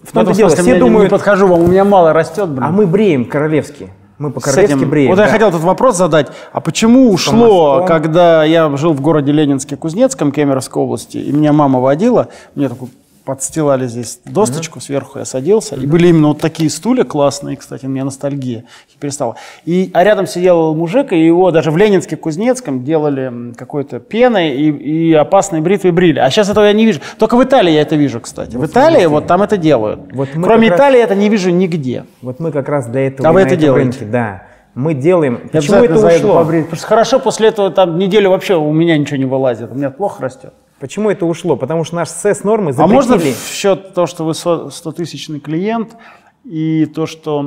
В 0.04 0.12
том-то 0.12 0.32
дело, 0.32 0.50
все 0.50 0.78
думают- 0.78 1.04
не 1.04 1.11
подхожу 1.11 1.49
вам, 1.49 1.61
у 1.62 1.66
меня 1.66 1.85
мало 1.85 2.12
растет, 2.12 2.49
блин. 2.49 2.62
А 2.64 2.70
мы 2.70 2.87
бреем 2.87 3.25
королевски. 3.25 3.88
Мы 4.18 4.30
по-королевски 4.30 4.76
этим- 4.76 4.90
бреем. 4.90 5.09
Вот 5.11 5.16
да. 5.16 5.25
я 5.25 5.30
хотел 5.30 5.49
этот 5.49 5.62
вопрос 5.62 5.97
задать. 5.97 6.28
А 6.52 6.61
почему 6.61 7.11
ушло, 7.11 7.78
мостом. 7.78 7.87
когда 7.87 8.44
я 8.44 8.75
жил 8.76 8.92
в 8.92 9.00
городе 9.00 9.32
Ленинске, 9.32 9.76
Кузнецком, 9.76 10.30
Кемеровской 10.30 10.82
области, 10.82 11.16
и 11.16 11.32
меня 11.32 11.52
мама 11.54 11.80
водила, 11.80 12.28
мне 12.54 12.68
такую 12.68 12.90
подстилали 13.24 13.86
здесь 13.86 14.20
досточку 14.24 14.80
сверху, 14.80 15.18
я 15.18 15.24
садился, 15.24 15.76
и 15.76 15.86
были 15.86 16.08
именно 16.08 16.28
вот 16.28 16.40
такие 16.40 16.68
стулья 16.70 17.04
классные, 17.04 17.56
кстати, 17.56 17.86
у 17.86 17.88
меня 17.88 18.04
ностальгия 18.04 18.64
перестала. 19.00 19.36
И, 19.64 19.90
а 19.94 20.04
рядом 20.04 20.26
сидел 20.26 20.74
мужик, 20.74 21.12
и 21.12 21.24
его 21.24 21.50
даже 21.50 21.70
в 21.70 21.76
Ленинске, 21.76 22.16
Кузнецком 22.16 22.84
делали 22.84 23.54
какой-то 23.56 23.98
пеной 23.98 24.50
и, 24.50 24.70
и 24.70 25.12
опасной 25.14 25.62
бритвой 25.62 25.92
брили. 25.92 26.18
А 26.18 26.28
сейчас 26.30 26.50
этого 26.50 26.64
я 26.66 26.72
не 26.74 26.84
вижу. 26.84 27.00
Только 27.18 27.36
в 27.36 27.42
Италии 27.42 27.72
я 27.72 27.80
это 27.80 27.96
вижу, 27.96 28.20
кстати. 28.20 28.56
в 28.56 28.64
Италии 28.66 29.06
вот 29.06 29.26
там 29.26 29.42
это 29.42 29.56
делают. 29.56 30.00
Вот 30.12 30.28
Кроме 30.34 30.68
раз- 30.68 30.76
Италии 30.78 30.98
я 30.98 31.04
это 31.04 31.14
не 31.14 31.28
вижу 31.30 31.50
нигде. 31.50 32.04
Вот 32.20 32.40
мы 32.40 32.52
как 32.52 32.68
раз 32.68 32.86
для 32.88 33.06
этого 33.06 33.28
А 33.28 33.32
вы 33.32 33.40
это 33.40 33.56
делаете? 33.56 34.00
рынке, 34.00 34.04
да. 34.04 34.42
Мы 34.74 34.94
делаем. 34.94 35.40
Я 35.52 35.60
Почему 35.60 35.78
это 35.78 36.06
ушло? 36.06 36.34
побрить. 36.34 36.64
Потому 36.66 36.78
что 36.78 36.86
хорошо, 36.86 37.18
после 37.18 37.48
этого 37.48 37.70
там 37.70 37.98
неделю 37.98 38.30
вообще 38.30 38.54
у 38.56 38.72
меня 38.72 38.96
ничего 38.98 39.16
не 39.16 39.24
вылазит. 39.24 39.70
У 39.72 39.74
меня 39.74 39.90
плохо 39.90 40.22
растет. 40.22 40.52
Почему 40.80 41.10
это 41.10 41.26
ушло? 41.26 41.56
Потому 41.56 41.84
что 41.84 41.96
наш 41.96 42.08
СЭС 42.08 42.42
нормы 42.42 42.70
А 42.70 42.72
запретили. 42.72 42.94
можно 42.94 43.16
в 43.18 43.49
счет 43.49 43.94
того, 43.94 44.06
что 44.06 44.25
вы 44.25 44.32
100-тысячный 44.32 45.38
клиент, 45.40 45.96
и 46.44 46.87
то, 46.87 47.04
что 47.06 47.44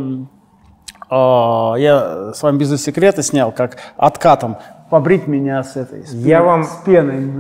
а, 1.10 1.74
я 1.78 2.32
с 2.34 2.44
вами 2.44 2.58
бизнес-секреты 2.58 3.24
снял, 3.24 3.52
как 3.52 3.78
откатом, 3.98 4.58
побрить 4.90 5.28
меня 5.28 5.64
с 5.64 5.76
этой, 5.76 6.06
с, 6.06 6.14
Я 6.14 6.40
пеной- 6.40 6.46
вам- 6.46 6.64
с 6.64 6.76
пеной. 6.86 7.32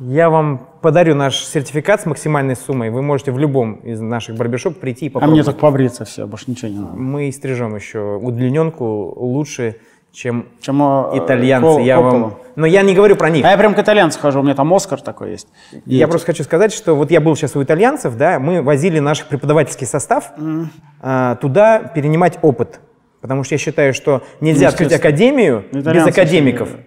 Я 0.00 0.28
вам 0.28 0.68
подарю 0.82 1.14
наш 1.14 1.36
сертификат 1.44 2.00
с 2.02 2.06
максимальной 2.06 2.56
суммой. 2.56 2.90
Вы 2.90 3.00
можете 3.02 3.30
в 3.32 3.38
любом 3.38 3.74
из 3.74 4.00
наших 4.00 4.36
барбершоп 4.36 4.78
прийти 4.80 5.06
и 5.06 5.08
А 5.08 5.12
попробовать. 5.12 5.34
мне 5.36 5.44
так 5.44 5.60
побриться 5.60 6.04
все, 6.04 6.26
больше 6.26 6.50
ничего 6.50 6.68
не 6.70 6.78
надо. 6.78 6.96
Мы 6.96 7.30
стрижем 7.32 7.74
еще 7.76 8.16
удлиненку 8.16 9.14
лучше, 9.16 9.76
чем 10.14 10.46
Чем 10.60 10.80
э, 10.82 11.18
итальянцы. 11.18 11.66
Кол- 11.66 11.78
я 11.80 11.96
Коппола. 11.96 12.18
вам... 12.20 12.34
Но 12.56 12.66
я 12.66 12.82
не 12.82 12.94
говорю 12.94 13.16
про 13.16 13.30
них. 13.30 13.44
А 13.44 13.50
я 13.50 13.56
прям 13.58 13.74
к 13.74 13.78
итальянцу 13.80 14.20
хожу, 14.20 14.40
у 14.40 14.42
меня 14.44 14.54
там 14.54 14.72
Оскар 14.72 15.00
такой 15.00 15.32
есть. 15.32 15.48
И 15.72 15.96
Я 15.96 16.04
эти- 16.04 16.10
просто 16.10 16.26
хочу 16.26 16.44
сказать, 16.44 16.72
что 16.72 16.94
вот 16.94 17.10
я 17.10 17.20
был 17.20 17.34
сейчас 17.34 17.56
у 17.56 17.62
итальянцев, 17.62 18.16
да, 18.16 18.38
мы 18.38 18.62
возили 18.62 19.00
наш 19.00 19.24
преподавательский 19.24 19.86
состав 19.88 20.30
а, 21.02 21.34
туда 21.36 21.78
перенимать 21.80 22.38
опыт. 22.42 22.80
Потому 23.20 23.42
что 23.42 23.54
я 23.54 23.58
считаю, 23.58 23.92
что 23.94 24.22
нельзя 24.40 24.68
открыть 24.68 24.92
академию 24.92 25.64
без 25.72 26.06
академиков. 26.06 26.68
все 26.68 26.78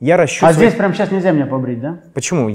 Я 0.00 0.16
расчу 0.16 0.46
А 0.46 0.52
здесь 0.52 0.72
прямо 0.74 0.94
сейчас 0.94 1.10
нельзя 1.10 1.32
меня 1.32 1.46
побрить, 1.46 1.80
да? 1.80 1.98
Почему? 2.14 2.48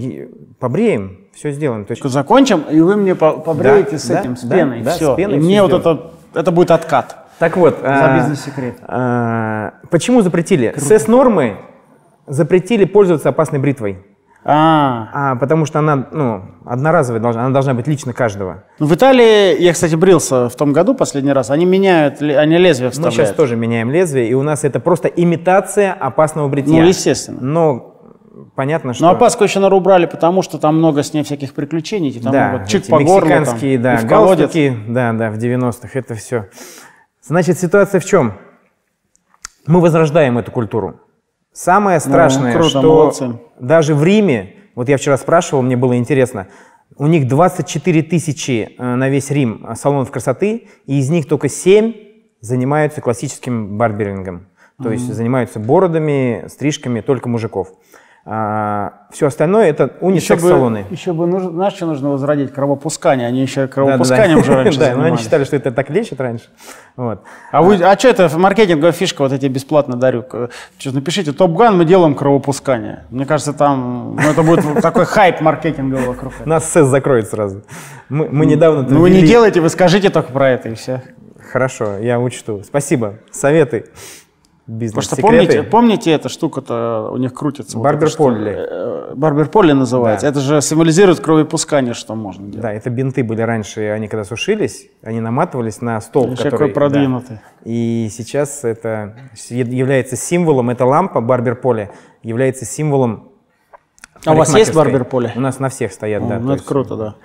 Побреем, 0.59 1.19
все 1.35 1.51
сделаем. 1.51 1.85
То 1.85 1.91
есть 1.91 2.03
Закончим, 2.03 2.61
и 2.71 2.79
вы 2.79 2.95
мне 2.95 3.13
по- 3.13 3.33
побреете 3.33 3.91
Да, 3.91 3.97
с 3.99 4.07
да, 4.07 4.19
этим, 4.21 4.37
с 4.37 4.41
да, 4.43 4.55
пеной, 4.55 4.81
да, 4.81 4.91
с 4.91 4.95
все. 4.95 5.15
пеной 5.15 5.37
и 5.37 5.39
всё 5.39 5.45
мне 5.47 5.61
вот 5.61 5.71
сделаем. 5.71 5.97
это, 6.33 6.39
это 6.39 6.51
будет 6.51 6.71
откат. 6.71 7.24
Так 7.39 7.57
вот, 7.57 7.79
За 7.81 8.13
а, 8.13 8.17
бизнес-секрет. 8.17 8.77
а, 8.83 9.73
почему 9.91 10.21
запретили? 10.21 10.73
СЭС-нормы 10.77 11.57
запретили 12.27 12.85
пользоваться 12.85 13.29
опасной 13.29 13.59
бритвой. 13.59 13.97
А, 14.47 15.09
А, 15.11 15.35
потому 15.37 15.65
что 15.65 15.79
она 15.79 16.07
ну, 16.11 16.43
одноразовая, 16.65 17.19
должна, 17.19 17.45
она 17.45 17.53
должна 17.53 17.73
быть 17.73 17.87
лично 17.87 18.13
каждого. 18.13 18.63
Ну, 18.77 18.85
в 18.85 18.93
Италии, 18.93 19.59
я, 19.59 19.73
кстати, 19.73 19.95
брился 19.95 20.49
в 20.49 20.55
том 20.55 20.71
году 20.71 20.93
последний 20.93 21.33
раз, 21.33 21.49
они 21.49 21.65
меняют, 21.65 22.21
они 22.21 22.57
лезвие 22.57 22.89
Мы 22.89 22.91
вставляют. 22.91 23.15
сейчас 23.15 23.31
тоже 23.31 23.55
меняем 23.55 23.89
лезвие, 23.89 24.29
и 24.29 24.35
у 24.35 24.43
нас 24.43 24.63
это 24.63 24.79
просто 24.79 25.07
имитация 25.07 25.93
опасного 25.93 26.47
бритья. 26.47 26.79
Ну, 26.79 26.87
естественно. 26.87 27.39
Но 27.41 27.95
понятно, 28.53 28.93
что... 28.93 29.03
Но 29.03 29.09
опаску 29.09 29.43
еще, 29.43 29.57
наверное, 29.59 29.79
убрали, 29.79 30.05
потому 30.05 30.43
что 30.43 30.59
там 30.59 30.77
много 30.77 31.01
с 31.01 31.11
ней 31.11 31.23
всяких 31.23 31.55
приключений. 31.55 32.11
Там 32.19 32.31
да, 32.31 32.49
много 32.49 32.67
чик 32.67 32.85
по 32.87 32.99
горлу, 32.99 33.27
там, 33.27 33.39
мексиканские, 33.39 33.73
и 33.73 33.77
да, 33.77 33.97
в 33.97 34.07
колодец. 34.07 34.51
да, 34.87 35.11
да, 35.13 35.31
в 35.31 35.37
90-х, 35.37 35.89
это 35.93 36.13
все. 36.13 36.49
Значит, 37.27 37.57
ситуация 37.57 37.99
в 37.99 38.05
чем? 38.05 38.33
Мы 39.65 39.81
возрождаем 39.81 40.37
эту 40.37 40.51
культуру. 40.51 40.99
Самое 41.51 41.99
страшное, 41.99 42.53
круто, 42.53 42.69
что 42.69 42.81
молодцы. 42.81 43.39
даже 43.59 43.95
в 43.95 44.03
Риме, 44.03 44.55
вот 44.75 44.89
я 44.89 44.97
вчера 44.97 45.17
спрашивал, 45.17 45.63
мне 45.63 45.75
было 45.75 45.97
интересно, 45.97 46.47
у 46.97 47.07
них 47.07 47.27
24 47.27 48.03
тысячи 48.03 48.75
э, 48.77 48.95
на 48.95 49.09
весь 49.09 49.31
Рим 49.31 49.65
салонов 49.75 50.11
красоты, 50.11 50.67
и 50.85 50.99
из 50.99 51.09
них 51.09 51.27
только 51.27 51.49
7 51.49 51.93
занимаются 52.41 53.01
классическим 53.01 53.75
барберингом. 53.75 54.47
То 54.83 54.91
есть 54.91 55.11
занимаются 55.11 55.59
бородами, 55.59 56.45
стрижками 56.47 57.01
только 57.01 57.27
мужиков. 57.27 57.69
Все 58.25 59.27
остальное 59.27 59.69
это 59.69 59.83
Еще 59.83 59.93
бы, 59.93 60.07
унисекс-салоны. 60.07 60.85
еще 60.89 61.13
бы 61.13 61.39
знаешь, 61.39 61.73
что 61.73 61.85
нужно 61.85 62.09
возродить? 62.09 62.51
Кровопускание. 62.51 63.27
Они 63.27 63.41
еще 63.41 63.61
да, 63.61 63.67
кровопусканием 63.67 64.39
да. 64.39 64.43
же 64.43 64.53
раньше 64.55 64.79
Да, 64.79 64.95
но 64.95 65.03
они 65.03 65.17
считали, 65.17 65.43
что 65.43 65.55
это 65.55 65.71
так 65.71 65.91
лечит 65.91 66.19
раньше. 66.19 66.45
Вот. 66.95 67.21
А, 67.51 67.61
вы, 67.61 67.75
а 67.75 67.95
что 67.99 68.07
это 68.07 68.35
маркетинговая 68.35 68.93
фишка, 68.93 69.21
вот 69.21 69.31
тебе 69.31 69.49
бесплатно 69.49 69.95
дарю. 69.95 70.25
Чё, 70.79 70.91
напишите, 70.91 71.33
TOPGUN, 71.33 71.77
мы 71.77 71.85
делаем 71.85 72.15
кровопускание. 72.15 73.05
Мне 73.11 73.27
кажется, 73.27 73.53
там, 73.53 74.15
ну, 74.15 74.31
это 74.31 74.41
будет 74.41 74.81
такой 74.81 75.05
хайп 75.05 75.41
маркетинговый 75.41 76.07
вокруг. 76.07 76.33
Нас 76.47 76.67
СЭС 76.71 76.87
закроет 76.87 77.27
сразу. 77.27 77.61
Мы, 78.09 78.27
мы 78.29 78.47
недавно... 78.47 78.87
Ну, 78.89 79.01
вы 79.01 79.11
не 79.11 79.21
делайте, 79.21 79.61
вы 79.61 79.69
скажите 79.69 80.09
только 80.09 80.31
про 80.31 80.49
это 80.49 80.69
и 80.69 80.73
все. 80.73 81.03
Хорошо, 81.51 81.99
я 81.99 82.19
учту. 82.19 82.63
Спасибо. 82.63 83.19
Советы. 83.31 83.85
Потому 84.65 85.01
что 85.01 85.15
помните, 85.17 85.61
помните, 85.61 86.11
эта 86.11 86.27
штука-то 86.27 87.09
у 87.11 87.17
них 87.17 87.35
крутится? 87.35 87.77
вот 87.77 87.83
Барбер 87.83 88.07
эта 88.07 88.13
штука? 88.13 88.33
Полли. 88.33 88.55
Э, 88.57 89.73
называется. 89.75 90.25
Да. 90.25 90.31
Это 90.31 90.39
же 90.39 90.61
символизирует 90.61 91.19
кровопускание, 91.19 91.93
что 91.93 92.15
можно 92.15 92.47
делать. 92.47 92.61
Да, 92.61 92.73
это 92.73 92.89
бинты 92.89 93.23
были 93.23 93.41
раньше, 93.41 93.81
они 93.89 94.07
когда 94.07 94.23
сушились, 94.23 94.89
они 95.03 95.19
наматывались 95.21 95.81
на 95.81 96.01
стол, 96.01 96.29
Вообще 96.29 96.45
который... 96.45 96.69
какой 96.69 96.73
продвинутый. 96.73 97.35
да. 97.37 97.41
И 97.63 98.09
сейчас 98.11 98.63
это 98.63 99.15
является 99.37 100.15
символом, 100.15 100.71
эта 100.71 100.85
лампа 100.85 101.21
Барбер 101.21 101.55
Поле 101.55 101.91
является 102.23 102.65
символом 102.65 103.29
А 104.25 104.33
у 104.33 104.35
вас 104.35 104.47
есть 104.47 104.73
парикмахерской. 104.73 104.83
Барбер 104.83 105.05
Поле? 105.05 105.31
У 105.35 105.41
нас 105.41 105.59
на 105.59 105.69
всех 105.69 105.91
стоят, 105.91 106.27
да. 106.27 106.39
ну, 106.39 106.47
то 106.47 106.53
это 106.53 106.53
есть, 106.53 106.65
круто, 106.65 106.95
да. 106.95 107.15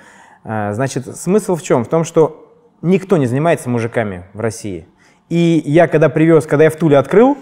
А, 0.45 0.73
Значит, 0.75 1.07
смысл 1.17 1.57
в 1.57 1.63
чем? 1.63 1.85
В 1.85 1.89
том, 1.89 2.05
что 2.05 2.55
никто 2.83 3.17
не 3.17 3.25
занимается 3.25 3.71
мужиками 3.71 4.25
в 4.35 4.41
России. 4.41 4.87
И 5.31 5.63
я 5.65 5.87
когда 5.87 6.09
привез, 6.09 6.45
когда 6.45 6.65
я 6.65 6.71
в 6.71 6.77
Туле 6.77 6.99
открыл, 6.99 7.39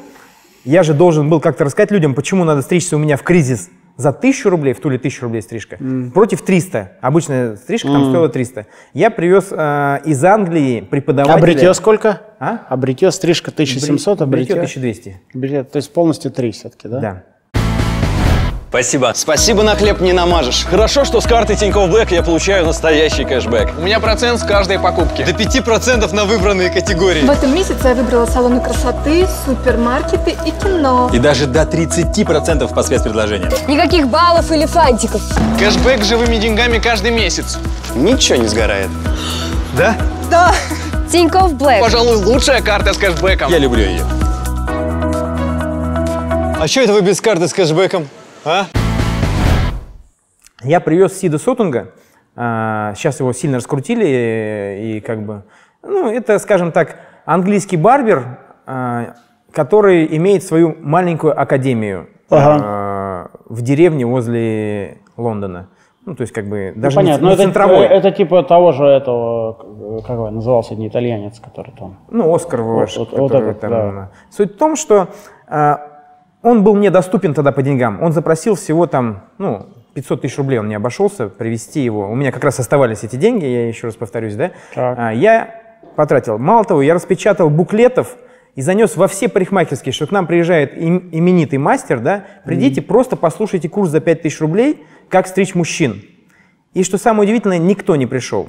я 0.64 0.83
же 0.83 0.92
должен 0.92 1.28
был 1.30 1.40
как-то 1.40 1.64
рассказать 1.64 1.90
людям, 1.90 2.14
почему 2.14 2.45
надо 2.45 2.62
стричься 2.62 2.97
у 2.97 2.99
меня 2.99 3.16
в 3.16 3.23
кризис 3.23 3.71
за 3.97 4.12
тысячу 4.12 4.50
рублей, 4.50 4.75
в 4.75 4.80
Туле 4.80 4.99
тысячу 4.99 5.25
рублей 5.25 5.42
стрижка, 5.42 5.78
против 6.14 6.42
300. 6.42 6.92
Обычная 7.00 7.57
стрижка 7.57 7.88
там 7.88 8.11
стоила 8.11 8.28
300. 8.28 8.66
Я 8.95 9.11
привез 9.11 9.49
а, 9.50 10.00
из 10.04 10.23
Англии 10.25 10.83
преподавателя. 10.83 11.37
А 11.37 11.40
бритье 11.40 11.75
сколько? 11.75 12.21
А? 12.38 12.66
А 12.68 12.76
бритье, 12.76 13.11
стрижка 13.11 13.50
1700, 13.50 14.21
а 14.21 14.26
бритье 14.26 14.54
бритье? 14.54 14.80
1200. 14.80 15.21
Бритье, 15.35 15.64
то 15.64 15.76
есть 15.76 15.92
полностью 15.92 16.30
3 16.30 16.52
все-таки, 16.52 16.87
да? 16.87 17.00
Да. 17.00 17.25
Спасибо. 18.68 19.12
Спасибо, 19.14 19.62
на 19.62 19.75
хлеб 19.76 20.00
не 20.00 20.12
намажешь. 20.12 20.66
Хорошо, 20.68 21.06
что 21.06 21.22
с 21.22 21.26
карты 21.26 21.56
Тинькофф 21.56 21.88
Блэк 21.90 22.12
я 22.12 22.22
получаю 22.22 22.66
настоящий 22.66 23.25
кэшбэк. 23.25 23.70
У 23.78 23.80
меня 23.80 23.98
процент 23.98 24.40
с 24.40 24.44
каждой 24.44 24.78
покупки. 24.78 25.25
До 25.25 25.30
5% 25.30 26.14
на 26.14 26.26
выбранные 26.26 26.68
категории. 26.68 27.22
В 27.22 27.30
этом 27.30 27.54
месяце 27.54 27.88
я 27.88 27.94
выбрала 27.94 28.26
салоны 28.26 28.60
красоты, 28.60 29.26
супермаркеты 29.46 30.37
и 30.44 30.50
кино. 30.50 31.08
И 31.14 31.18
даже 31.18 31.46
до 31.46 31.62
30% 31.62 32.75
по 32.75 32.82
спецпредложениям. 32.82 33.50
Никаких 33.66 34.06
баллов 34.08 34.52
или 34.52 34.66
фантиков. 34.66 35.22
Кэшбэк 35.58 36.04
живыми 36.04 36.37
деньгами 36.37 36.78
каждый 36.78 37.10
месяц. 37.10 37.56
Ничего 37.94 38.37
не 38.37 38.48
сгорает. 38.48 38.90
Да? 39.78 40.54
Тинькофф 41.10 41.54
Блэк. 41.54 41.80
Пожалуй, 41.80 42.16
лучшая 42.16 42.60
карта 42.60 42.92
с 42.92 42.98
кэшбэком. 42.98 43.50
Я 43.50 43.56
люблю 43.58 43.82
ее. 43.82 44.04
А 46.60 46.66
что 46.66 46.82
это 46.82 46.92
вы 46.92 47.00
без 47.00 47.18
карты 47.22 47.48
с 47.48 47.54
кэшбэком? 47.54 48.06
А? 48.45 48.64
Я 50.62 50.80
привез 50.80 51.18
Сида 51.18 51.38
Сотунга. 51.38 51.92
а, 52.37 52.95
Сейчас 52.95 53.21
его 53.21 53.33
сильно 53.33 53.59
раскрутили 53.59 54.07
э, 54.07 54.80
и 54.83 55.00
как 55.00 55.23
бы... 55.23 55.42
Ну, 55.83 56.11
это, 56.11 56.38
скажем 56.38 56.73
так, 56.73 56.97
английский 57.25 57.76
барбер, 57.76 58.38
а, 58.66 59.14
который 59.52 60.16
имеет 60.16 60.42
свою 60.42 60.75
маленькую 60.80 61.40
академию 61.40 62.09
а, 62.30 63.28
в 63.49 63.62
деревне 63.62 64.04
возле 64.07 64.99
Лондона. 65.16 65.68
Ну, 66.04 66.14
то 66.14 66.23
есть, 66.23 66.33
как 66.33 66.47
бы, 66.49 66.73
даже 66.75 66.97
Ну, 66.97 67.02
не, 67.02 67.07
понятно, 67.09 67.23
не 67.25 67.28
но 67.28 67.33
это, 67.35 67.42
центровой. 67.42 67.85
это 67.85 68.11
типа 68.12 68.42
того 68.42 68.73
же 68.73 68.85
этого, 68.85 70.00
как 70.00 70.11
его 70.11 70.30
назывался, 70.30 70.75
не 70.75 70.88
итальянец, 70.88 71.38
который 71.38 71.73
там. 71.78 71.99
Ну, 72.11 72.35
Оскар 72.35 72.62
ваш, 72.62 72.97
вот- 72.97 73.12
вот 73.12 73.30
который 73.30 73.50
этот, 73.50 73.61
там, 73.61 73.71
да. 73.71 74.11
Суть 74.30 74.54
в 74.54 74.59
том, 74.59 74.75
что 74.76 75.09
а, 75.47 75.98
он 76.42 76.62
был 76.64 76.75
мне 76.75 76.90
доступен 76.90 77.35
тогда 77.35 77.52
по 77.52 77.62
деньгам. 77.62 78.02
Он 78.02 78.12
запросил 78.12 78.54
всего 78.54 78.87
там, 78.87 79.25
ну, 79.38 79.66
500 79.95 80.23
тысяч 80.23 80.38
рублей 80.38 80.59
он 80.59 80.68
не 80.68 80.75
обошелся, 80.75 81.28
привезти 81.28 81.80
его. 81.80 82.09
У 82.11 82.14
меня 82.14 82.30
как 82.30 82.45
раз 82.45 82.61
оставались 82.61 83.02
эти 83.02 83.16
деньги, 83.16 83.45
я 83.45 83.68
еще 83.68 83.88
раз 83.88 83.97
повторюсь, 83.97 84.37
да? 84.37 84.52
Так. 84.75 84.99
А, 84.99 85.12
я 85.12 85.54
потратил. 85.97 86.38
Мало 86.38 86.64
того, 86.64 86.83
я 86.83 86.95
распечатал 86.95 87.50
буклетов 87.50 88.16
и 88.54 88.62
занес 88.62 88.97
во 88.97 89.09
все 89.09 89.28
парикмахерские, 89.28 89.92
что 89.92 90.07
к 90.07 90.12
нам 90.12 90.26
приезжает 90.26 90.76
им- 90.76 91.09
именитый 91.12 91.59
мастер, 91.59 92.00
да, 92.00 92.25
придите, 92.45 92.83
просто 92.83 93.16
послушайте 93.16 93.68
курс 93.68 93.90
за 93.90 94.00
5000 94.00 94.40
рублей, 94.40 94.85
как 95.09 95.26
стричь 95.26 95.54
мужчин. 95.54 96.02
И 96.75 96.85
что 96.85 96.99
самое 96.99 97.25
удивительное, 97.25 97.59
никто 97.59 97.97
не 97.97 98.07
пришел. 98.07 98.49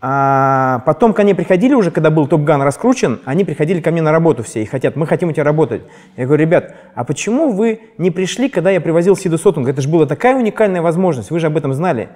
А 0.00 0.82
потом 0.84 1.14
ко 1.14 1.22
мне 1.22 1.34
приходили 1.34 1.72
уже, 1.72 1.90
когда 1.90 2.10
был 2.10 2.26
Топ-Ган 2.26 2.60
раскручен, 2.60 3.20
они 3.24 3.44
приходили 3.44 3.80
ко 3.80 3.90
мне 3.90 4.02
на 4.02 4.12
работу 4.12 4.42
все 4.42 4.62
и 4.62 4.66
хотят, 4.66 4.94
мы 4.94 5.06
хотим 5.06 5.30
у 5.30 5.32
тебя 5.32 5.44
работать. 5.44 5.82
Я 6.16 6.26
говорю, 6.26 6.42
ребят, 6.42 6.74
а 6.94 7.04
почему 7.04 7.50
вы 7.50 7.80
не 7.96 8.10
пришли, 8.10 8.50
когда 8.50 8.70
я 8.70 8.80
привозил 8.80 9.16
Сиду 9.16 9.38
Сотунга? 9.38 9.70
Это 9.70 9.80
же 9.80 9.88
была 9.88 10.04
такая 10.04 10.36
уникальная 10.36 10.82
возможность, 10.82 11.30
вы 11.30 11.40
же 11.40 11.46
об 11.46 11.56
этом 11.56 11.72
знали. 11.72 12.10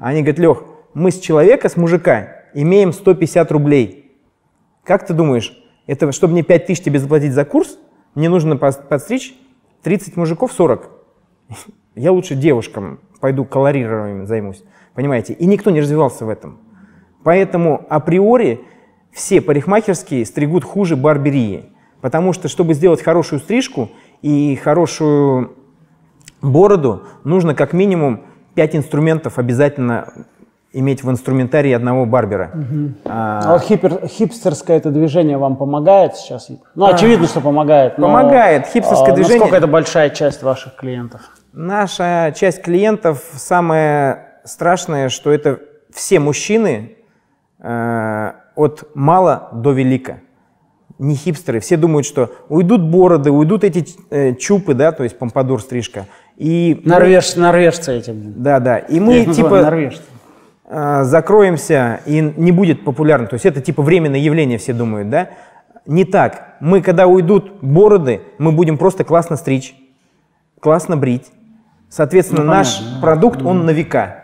Они 0.00 0.22
говорят, 0.22 0.38
Лех, 0.38 0.64
мы 0.94 1.10
с 1.10 1.20
человека, 1.20 1.68
с 1.68 1.76
мужика 1.76 2.44
имеем 2.54 2.92
150 2.92 3.52
рублей. 3.52 4.16
Как 4.82 5.06
ты 5.06 5.12
думаешь, 5.12 5.52
это 5.86 6.10
чтобы 6.12 6.32
мне 6.32 6.42
5 6.42 6.66
тысяч 6.66 6.82
тебе 6.82 6.98
заплатить 6.98 7.32
за 7.32 7.44
курс, 7.44 7.78
мне 8.14 8.30
нужно 8.30 8.56
подстричь 8.56 9.34
30 9.82 10.16
мужиков 10.16 10.52
40. 10.52 10.88
Я 11.94 12.12
лучше 12.12 12.34
девушкам 12.34 13.00
пойду 13.20 13.44
колорированием 13.44 14.26
займусь. 14.26 14.64
Понимаете? 14.94 15.34
И 15.34 15.44
никто 15.44 15.70
не 15.70 15.80
развивался 15.80 16.24
в 16.24 16.30
этом. 16.30 16.60
Поэтому 17.26 17.84
априори 17.88 18.60
все 19.10 19.40
парикмахерские 19.40 20.24
стригут 20.24 20.62
хуже 20.62 20.94
барберии. 20.94 21.64
Потому 22.00 22.32
что, 22.32 22.46
чтобы 22.46 22.72
сделать 22.74 23.02
хорошую 23.02 23.40
стрижку 23.40 23.90
и 24.22 24.54
хорошую 24.54 25.56
бороду, 26.40 27.02
нужно 27.24 27.56
как 27.56 27.72
минимум 27.72 28.22
5 28.54 28.76
инструментов 28.76 29.40
обязательно 29.40 30.12
иметь 30.72 31.02
в 31.02 31.10
инструментарии 31.10 31.72
одного 31.72 32.06
барбера. 32.06 32.52
А, 33.04 33.40
А 33.44 33.52
вот 33.54 33.62
хипер- 33.68 34.06
хипстерское 34.06 34.76
это 34.76 34.92
движение 34.92 35.36
вам 35.36 35.56
помогает 35.56 36.14
сейчас? 36.14 36.48
Ну, 36.76 36.86
очевидно, 36.86 37.26
что 37.26 37.40
помогает. 37.40 37.98
но, 37.98 38.06
Помогает. 38.06 38.68
Хипстерское 38.68 39.10
а, 39.12 39.16
движение- 39.16 39.38
Насколько 39.40 39.56
это 39.56 39.66
большая 39.66 40.10
часть 40.10 40.44
ваших 40.44 40.76
клиентов? 40.76 41.22
Наша 41.52 42.32
часть 42.36 42.62
клиентов, 42.62 43.20
самое 43.34 44.28
страшное, 44.44 45.08
что 45.08 45.32
это 45.32 45.58
все 45.92 46.20
мужчины 46.20 46.92
от 48.54 48.88
мала 48.94 49.48
до 49.52 49.72
велика. 49.72 50.18
Не 50.98 51.14
хипстеры. 51.14 51.60
Все 51.60 51.76
думают, 51.76 52.06
что 52.06 52.30
уйдут 52.48 52.80
бороды, 52.82 53.30
уйдут 53.30 53.64
эти 53.64 53.86
э, 54.10 54.34
чупы, 54.34 54.72
да, 54.74 54.92
то 54.92 55.02
есть 55.04 55.18
помпадур 55.18 55.60
стрижка. 55.60 56.06
И 56.38 56.80
Норвеж, 56.84 57.36
норвежцы 57.36 57.98
эти. 57.98 58.10
да, 58.12 58.60
да. 58.60 58.78
И 58.78 58.94
Я 58.96 59.00
мы 59.02 59.18
их 59.18 59.26
называю 59.26 59.56
типа 59.64 59.70
норвежцы. 59.70 60.02
э, 60.64 61.04
закроемся 61.04 62.00
и 62.06 62.20
не 62.36 62.50
будет 62.52 62.82
популярно. 62.84 63.26
То 63.26 63.34
есть 63.34 63.44
это 63.44 63.60
типа 63.60 63.82
временное 63.82 64.20
явление, 64.20 64.56
все 64.58 64.72
думают, 64.72 65.10
да? 65.10 65.30
Не 65.84 66.04
так. 66.04 66.56
Мы, 66.60 66.80
когда 66.80 67.06
уйдут 67.06 67.52
бороды, 67.60 68.22
мы 68.38 68.52
будем 68.52 68.78
просто 68.78 69.04
классно 69.04 69.36
стричь, 69.36 69.74
классно 70.60 70.96
брить. 70.96 71.26
Соответственно, 71.90 72.42
Ну, 72.42 72.50
наш 72.50 72.80
продукт, 73.02 73.42
он 73.42 73.66
на 73.66 73.70
века. 73.70 74.22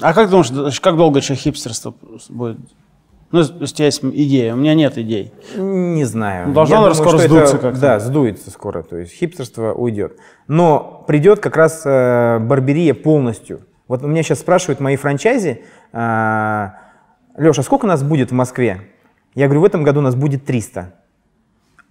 А 0.00 0.14
как 0.14 0.30
думаешь, 0.30 0.80
как 0.80 0.96
долго 0.96 1.18
еще 1.18 1.34
хипстерство 1.34 1.94
будет? 2.30 2.58
Ну, 3.36 3.56
у 3.60 3.66
тебя 3.66 3.86
есть 3.86 4.02
идея, 4.02 4.54
у 4.54 4.56
меня 4.56 4.74
нет 4.74 4.98
идей. 4.98 5.32
Не 5.56 6.04
знаю. 6.04 6.48
Ну, 6.48 6.54
должно, 6.54 6.76
наверное, 6.76 6.94
скоро 6.94 7.18
сдуться 7.18 7.58
как-то. 7.58 7.80
Да, 7.80 7.98
сдуется 8.00 8.50
скоро. 8.50 8.82
То 8.82 8.96
есть 8.96 9.12
хипстерство 9.12 9.72
уйдет. 9.72 10.18
Но 10.48 11.04
придет 11.06 11.40
как 11.40 11.56
раз 11.56 11.82
э, 11.84 12.38
барберия 12.40 12.94
полностью. 12.94 13.60
Вот 13.88 14.02
у 14.02 14.06
меня 14.08 14.22
сейчас 14.22 14.40
спрашивают 14.40 14.80
мои 14.80 14.96
франчайзи, 14.96 15.62
Леша, 15.92 17.62
сколько 17.62 17.86
нас 17.86 18.02
будет 18.02 18.30
в 18.30 18.34
Москве? 18.34 18.80
Я 19.34 19.46
говорю, 19.46 19.60
в 19.60 19.64
этом 19.64 19.82
году 19.84 20.00
нас 20.00 20.14
будет 20.14 20.44
300. 20.46 20.94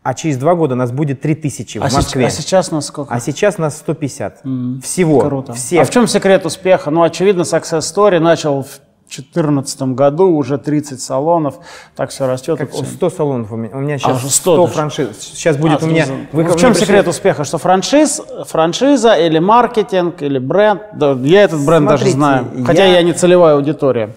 А 0.02 0.14
через 0.14 0.38
два 0.38 0.54
года 0.56 0.76
нас 0.76 0.92
будет 0.92 1.22
3000 1.22 1.80
в 1.80 1.84
А, 1.84 1.90
сеч- 1.90 1.96
Москве. 1.96 2.26
а 2.28 2.30
сейчас 2.30 2.70
на 2.72 2.82
сколько? 2.82 3.14
А 3.14 3.20
сейчас 3.20 3.58
нас 3.58 3.78
150. 3.78 4.42
Всего. 4.84 5.20
Круто. 5.22 5.54
Всех. 5.54 5.82
А 5.82 5.86
в 5.86 5.90
чем 5.90 6.08
секрет 6.08 6.46
успеха? 6.46 6.92
Ну, 6.92 7.02
очевидно, 7.02 7.42
Success 7.42 7.80
Story 7.80 8.20
начал 8.20 8.62
в 8.64 8.80
2014 9.08 9.82
году, 9.94 10.30
уже 10.36 10.58
30 10.58 11.00
салонов, 11.00 11.60
так 11.96 12.10
все 12.10 12.26
растет. 12.28 12.58
Как 12.58 12.74
100 12.74 13.10
салонов 13.10 13.52
у 13.52 13.56
меня. 13.56 13.76
У 13.76 13.80
меня 13.80 13.96
А, 13.96 13.98
сейчас 14.00 14.18
уже 14.18 14.30
100, 14.30 14.54
100 14.54 14.62
даже. 14.64 14.74
франшиз. 14.74 15.18
Сейчас 15.20 15.58
будет 15.58 15.82
А, 15.84 15.86
у 15.86 15.90
меня... 15.90 16.06
ну, 16.08 16.16
вы 16.32 16.44
ко 16.46 16.54
в 16.54 16.56
чем 16.60 16.72
пришли- 16.72 16.82
секрет 16.86 17.08
успеха? 17.08 17.44
Что 17.44 17.58
франшиз, 17.58 18.22
франшиза 18.48 19.14
или 19.14 19.40
маркетинг, 19.40 20.22
или 20.22 20.40
бренд? 20.40 20.82
Да, 20.94 21.12
я 21.22 21.44
этот 21.44 21.64
бренд 21.66 21.88
даже 21.88 22.06
Смотрите, 22.06 22.18
знаю, 22.18 22.66
хотя 22.66 22.86
я- 22.86 22.94
я 22.96 23.04
не 23.04 23.14
целевая 23.14 23.56
аудитория. 23.56 24.16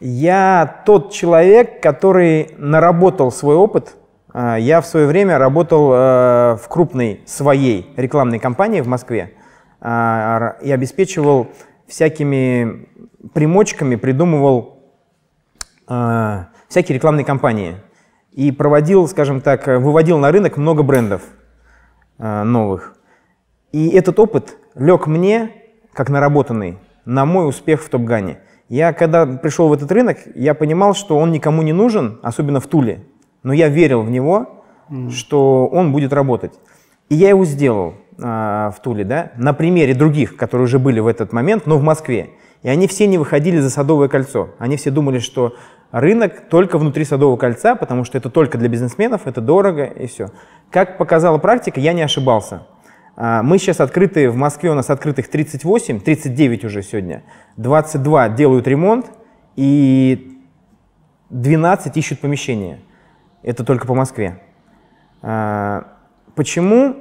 Я 0.00 0.82
тот 0.86 1.12
человек, 1.12 1.82
который 1.82 2.54
наработал 2.58 3.30
свой 3.32 3.56
опыт. 3.56 3.96
А, 4.32 4.56
Я 4.56 4.80
в 4.80 4.86
свое 4.86 5.06
время 5.06 5.38
работал 5.38 5.90
э, 5.92 5.96
в 6.62 6.68
крупной 6.68 7.22
своей 7.26 7.90
рекламной 7.96 8.38
кампании 8.38 8.82
в 8.82 8.86
Москве 8.88 9.32
а, 9.80 10.56
и 10.62 10.70
обеспечивал 10.70 11.48
всякими 11.86 12.88
примочками, 13.34 13.96
придумывал 13.96 14.82
э, 15.88 16.44
всякие 16.68 16.96
рекламные 16.96 17.24
кампании 17.24 17.76
и 18.32 18.52
проводил, 18.52 19.08
скажем 19.08 19.40
так, 19.40 19.66
э, 19.68 19.78
выводил 19.78 20.18
на 20.18 20.30
рынок 20.30 20.56
много 20.56 20.82
брендов 20.82 21.22
э, 22.18 22.42
новых. 22.42 22.96
И 23.72 23.88
этот 23.88 24.18
опыт 24.18 24.56
лег 24.74 25.06
мне, 25.06 25.50
как 25.92 26.08
наработанный, 26.08 26.78
на 27.04 27.24
мой 27.24 27.48
успех 27.48 27.82
в 27.82 27.88
Топгане. 27.88 28.38
Я, 28.68 28.92
когда 28.92 29.26
пришел 29.26 29.68
в 29.68 29.72
этот 29.72 29.90
рынок, 29.92 30.18
я 30.34 30.54
понимал, 30.54 30.94
что 30.94 31.16
он 31.16 31.30
никому 31.30 31.62
не 31.62 31.72
нужен, 31.72 32.18
особенно 32.22 32.60
в 32.60 32.66
Туле. 32.66 33.04
Но 33.42 33.52
я 33.52 33.68
верил 33.68 34.02
в 34.02 34.10
него, 34.10 34.64
что 35.10 35.66
он 35.68 35.92
будет 35.92 36.12
работать. 36.12 36.52
И 37.08 37.14
я 37.14 37.28
его 37.28 37.44
сделал 37.44 37.94
а, 38.20 38.70
в 38.70 38.80
Туле, 38.80 39.04
да, 39.04 39.32
на 39.36 39.52
примере 39.52 39.94
других, 39.94 40.36
которые 40.36 40.64
уже 40.64 40.78
были 40.78 41.00
в 41.00 41.06
этот 41.06 41.32
момент, 41.32 41.66
но 41.66 41.78
в 41.78 41.82
Москве. 41.82 42.30
И 42.62 42.68
они 42.68 42.86
все 42.86 43.06
не 43.06 43.18
выходили 43.18 43.58
за 43.58 43.70
Садовое 43.70 44.08
кольцо. 44.08 44.50
Они 44.58 44.76
все 44.76 44.90
думали, 44.90 45.18
что 45.18 45.54
рынок 45.90 46.48
только 46.48 46.78
внутри 46.78 47.04
Садового 47.04 47.36
кольца, 47.36 47.74
потому 47.76 48.04
что 48.04 48.18
это 48.18 48.30
только 48.30 48.58
для 48.58 48.68
бизнесменов, 48.68 49.26
это 49.26 49.40
дорого 49.40 49.84
и 49.84 50.06
все. 50.06 50.30
Как 50.70 50.98
показала 50.98 51.38
практика, 51.38 51.80
я 51.80 51.92
не 51.92 52.02
ошибался. 52.02 52.66
А, 53.16 53.42
Мы 53.42 53.58
сейчас 53.58 53.80
открыты, 53.80 54.30
в 54.30 54.36
Москве 54.36 54.70
у 54.70 54.74
нас 54.74 54.90
открытых 54.90 55.28
38, 55.28 56.00
39 56.00 56.64
уже 56.64 56.82
сегодня. 56.82 57.22
22 57.56 58.30
делают 58.30 58.66
ремонт 58.66 59.06
и 59.56 60.40
12 61.30 61.96
ищут 61.96 62.20
помещение. 62.20 62.80
Это 63.42 63.64
только 63.64 63.86
по 63.86 63.94
Москве. 63.94 64.42
А, 65.22 65.92
Почему 66.34 66.96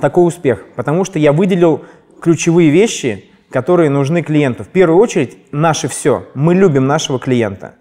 такой 0.00 0.28
успех? 0.28 0.64
Потому 0.76 1.04
что 1.04 1.18
я 1.18 1.32
выделил 1.32 1.84
ключевые 2.20 2.70
вещи, 2.70 3.31
которые 3.52 3.90
нужны 3.90 4.22
клиенту. 4.22 4.64
В 4.64 4.68
первую 4.68 4.98
очередь, 5.00 5.38
наше 5.52 5.88
все. 5.88 6.26
Мы 6.34 6.54
любим 6.54 6.86
нашего 6.86 7.18
клиента. 7.18 7.74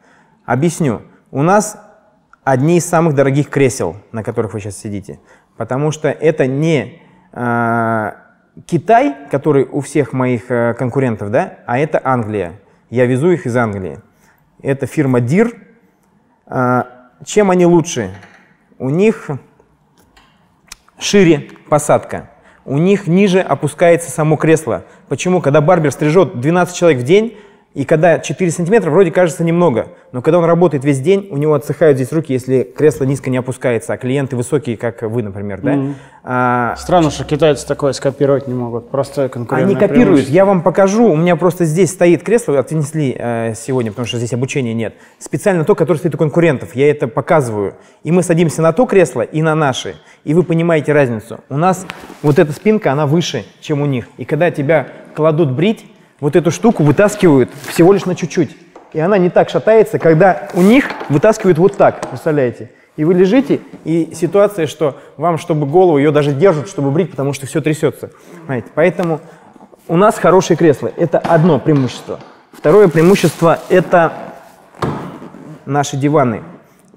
Объясню. 0.46 1.02
У 1.32 1.42
нас 1.42 1.78
одни 2.44 2.78
из 2.78 2.86
самых 2.86 3.16
дорогих 3.16 3.50
кресел, 3.50 3.96
на 4.12 4.24
которых 4.24 4.54
вы 4.54 4.60
сейчас 4.60 4.78
сидите. 4.78 5.20
Потому 5.58 5.92
что 5.92 6.10
это 6.10 6.48
не 6.48 7.02
а, 7.32 8.16
Китай, 8.66 9.16
который 9.30 9.64
у 9.64 9.80
всех 9.80 10.12
моих 10.12 10.52
э, 10.52 10.74
конкурентов, 10.74 11.32
да, 11.32 11.60
а 11.66 11.80
это 11.80 12.02
Англия. 12.04 12.60
Я 12.90 13.06
везу 13.06 13.32
их 13.32 13.46
из 13.46 13.56
Англии. 13.56 14.00
Это 14.62 14.86
фирма 14.86 15.20
DIR. 15.20 15.58
А, 16.48 16.88
Чем 17.24 17.50
они 17.50 17.66
лучше? 17.66 18.14
У 18.78 18.90
них 18.90 19.30
шире 21.00 21.50
посадка. 21.70 22.31
У 22.65 22.78
них 22.78 23.08
ниже 23.08 23.39
опускается 23.39 24.12
само 24.12 24.38
кресло. 24.38 24.84
Почему? 25.08 25.41
Когда 25.41 25.62
барбер 25.62 25.91
стрижет 25.91 26.39
12 26.39 26.76
человек 26.76 27.02
в 27.02 27.04
день, 27.04 27.36
И 27.74 27.86
когда 27.86 28.20
4 28.20 28.52
сантиметра, 28.52 28.92
вроде 28.92 29.12
кажется 29.12 29.46
немного, 29.46 29.88
но 30.12 30.22
когда 30.22 30.40
он 30.40 30.46
работает 30.46 30.84
весь 30.84 31.00
день, 31.00 31.30
у 31.32 31.38
него 31.38 31.54
отсыхают 31.54 31.98
здесь 31.98 32.12
руки, 32.12 32.34
если 32.34 32.64
кресло 32.64 33.06
низко 33.06 33.30
не 33.30 33.38
опускается, 33.38 33.94
а 33.94 33.98
клиенты 33.98 34.36
высокие, 34.36 34.76
как 34.76 35.04
вы, 35.04 35.24
например, 35.24 35.62
да? 35.62 35.80
А, 36.24 36.76
Странно, 36.76 37.10
что 37.12 37.24
китайцы 37.24 37.66
такое 37.66 37.94
скопировать 37.94 38.46
не 38.48 38.54
могут. 38.54 38.90
Просто 38.90 39.30
конкурентное 39.30 39.78
они 39.78 39.80
копируют. 39.80 40.28
Я 40.28 40.44
вам 40.44 40.62
покажу. 40.62 41.06
У 41.06 41.16
меня 41.16 41.38
просто 41.38 41.64
здесь 41.64 41.92
стоит 41.92 42.24
кресло, 42.24 42.60
отнесли 42.60 43.16
э, 43.18 43.54
сегодня, 43.56 43.92
потому 43.92 44.06
что 44.06 44.18
здесь 44.18 44.34
обучения 44.34 44.74
нет. 44.74 44.94
Специально 45.18 45.64
то, 45.64 45.74
которое 45.74 45.98
стоит 45.98 46.14
у 46.14 46.18
конкурентов. 46.18 46.76
Я 46.76 46.92
это 46.92 47.08
показываю. 47.08 47.76
И 48.04 48.12
мы 48.12 48.22
садимся 48.22 48.62
на 48.62 48.74
то 48.74 48.86
кресло 48.86 49.22
и 49.22 49.42
на 49.42 49.56
наши. 49.56 49.96
И 50.26 50.34
вы 50.34 50.44
понимаете 50.44 50.92
разницу. 50.92 51.40
У 51.50 51.58
нас 51.58 51.88
вот 52.22 52.38
эта 52.38 52.52
спинка, 52.52 52.92
она 52.92 53.08
выше, 53.08 53.46
чем 53.62 53.82
у 53.82 53.86
них. 53.86 54.08
И 54.18 54.26
когда 54.26 54.52
тебя 54.52 54.90
кладут 55.16 55.52
брить, 55.52 55.86
вот 56.22 56.38
эту 56.38 56.52
штуку 56.52 56.84
вытаскивают 56.84 57.50
всего 57.68 57.92
лишь 57.92 58.06
на 58.06 58.16
чуть-чуть. 58.16 58.56
И 58.94 59.00
она 59.00 59.18
не 59.18 59.30
так 59.30 59.50
шатается, 59.50 60.00
когда 60.00 60.48
у 60.54 60.62
них 60.62 60.86
вытаскивают 61.10 61.58
вот 61.58 61.76
так, 61.76 62.08
представляете? 62.08 62.72
И 62.98 63.04
вы 63.04 63.14
лежите, 63.14 63.62
и 63.84 64.12
ситуация, 64.14 64.68
что 64.68 64.98
вам, 65.18 65.38
чтобы 65.38 65.66
голову, 65.66 65.98
ее 65.98 66.12
даже 66.12 66.34
держат, 66.34 66.68
чтобы 66.70 66.92
брить, 66.92 67.10
потому 67.10 67.34
что 67.34 67.48
все 67.48 67.62
трясется. 67.62 68.12
Понимаете? 68.42 68.68
Поэтому 68.76 69.22
у 69.88 69.96
нас 69.96 70.18
хорошие 70.18 70.58
кресла. 70.58 70.92
Это 70.98 71.18
одно 71.18 71.58
преимущество. 71.58 72.20
Второе 72.52 72.90
преимущество– 72.90 73.60
это 73.70 74.14
наши 75.66 75.96
диваны. 75.96 76.44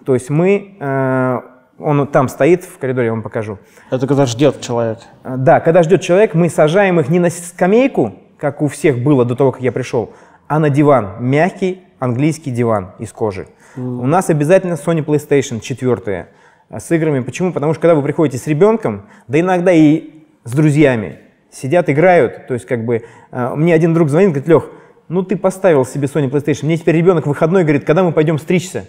То 0.05 0.15
есть 0.15 0.31
мы, 0.31 0.77
э, 0.79 1.41
он 1.79 2.07
там 2.09 2.29
стоит 2.29 2.65
в 2.65 2.77
коридоре, 2.79 3.07
я 3.07 3.13
вам 3.13 3.23
покажу. 3.23 3.59
Это 3.91 4.07
когда 4.07 4.27
ждет 4.27 4.61
человек. 4.61 4.99
Да, 5.23 5.61
когда 5.61 5.85
ждет 5.85 6.03
человек, 6.03 6.35
мы 6.35 6.51
сажаем 6.51 6.99
их 6.99 7.09
не 7.09 7.21
на 7.21 7.31
скамейку, 7.31 8.15
как 8.45 8.61
у 8.61 8.69
всех 8.69 8.99
было 8.99 9.25
до 9.25 9.37
того, 9.37 9.53
как 9.53 9.63
я 9.63 9.73
пришел, 9.73 10.13
а 10.49 10.59
на 10.59 10.69
диван. 10.69 11.15
Мягкий 11.19 11.81
английский 11.99 12.51
диван 12.51 12.91
из 12.99 13.11
кожи. 13.11 13.47
У 13.75 14.07
нас 14.07 14.29
обязательно 14.29 14.75
Sony 14.75 15.03
PlayStation 15.03 15.61
4 15.61 16.27
с 16.71 16.91
играми. 16.91 17.21
Почему? 17.21 17.55
Потому 17.55 17.73
что 17.73 17.81
когда 17.81 17.95
вы 17.95 18.03
приходите 18.03 18.37
с 18.37 18.47
ребенком, 18.47 19.07
да 19.29 19.41
иногда 19.41 19.73
и 19.73 20.27
с 20.45 20.53
друзьями, 20.53 21.21
сидят, 21.51 21.89
играют, 21.89 22.47
то 22.47 22.53
есть 22.53 22.67
как 22.67 22.85
бы 22.85 23.05
э, 23.31 23.55
мне 23.55 23.73
один 23.73 23.95
друг 23.95 24.11
звонит, 24.11 24.29
говорит, 24.33 24.49
Лех, 24.49 24.71
ну 25.09 25.23
ты 25.23 25.39
поставил 25.39 25.87
себе 25.87 26.07
Sony 26.07 26.29
PlayStation, 26.29 26.67
мне 26.67 26.77
теперь 26.77 26.97
ребенок 26.97 27.27
выходной 27.27 27.63
говорит, 27.63 27.87
когда 27.87 28.05
мы 28.05 28.13
пойдем 28.13 28.39
стричься? 28.39 28.85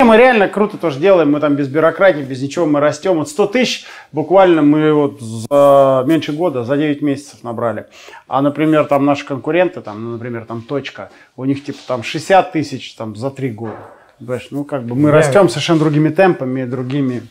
Мы 0.00 0.16
реально 0.18 0.48
круто 0.48 0.76
тоже 0.76 0.98
делаем, 0.98 1.30
мы 1.32 1.40
там 1.40 1.54
без 1.54 1.68
бюрократии, 1.68 2.20
без 2.20 2.42
ничего, 2.42 2.66
мы 2.66 2.80
растем. 2.80 3.16
Вот 3.18 3.28
100 3.28 3.46
тысяч 3.46 3.84
буквально 4.12 4.60
мы 4.60 4.92
вот 4.92 5.20
за 5.20 6.04
меньше 6.06 6.32
года, 6.32 6.64
за 6.64 6.76
9 6.76 7.00
месяцев 7.00 7.42
набрали. 7.42 7.86
А, 8.26 8.42
например, 8.42 8.84
там 8.86 9.06
наши 9.06 9.24
конкуренты, 9.24 9.80
там, 9.80 10.04
ну, 10.04 10.10
например, 10.12 10.44
там 10.46 10.62
Точка, 10.62 11.10
у 11.36 11.44
них 11.44 11.64
типа 11.64 11.78
там 11.86 12.02
60 12.02 12.52
тысяч 12.52 12.94
там 12.94 13.14
за 13.16 13.30
3 13.30 13.50
года. 13.50 13.76
Понимаешь, 14.18 14.48
ну 14.50 14.64
как 14.64 14.82
бы 14.84 14.94
мы 14.94 15.10
Да. 15.10 15.16
растем 15.16 15.48
совершенно 15.48 15.78
другими 15.78 16.08
темпами, 16.10 16.64
другими 16.64 17.22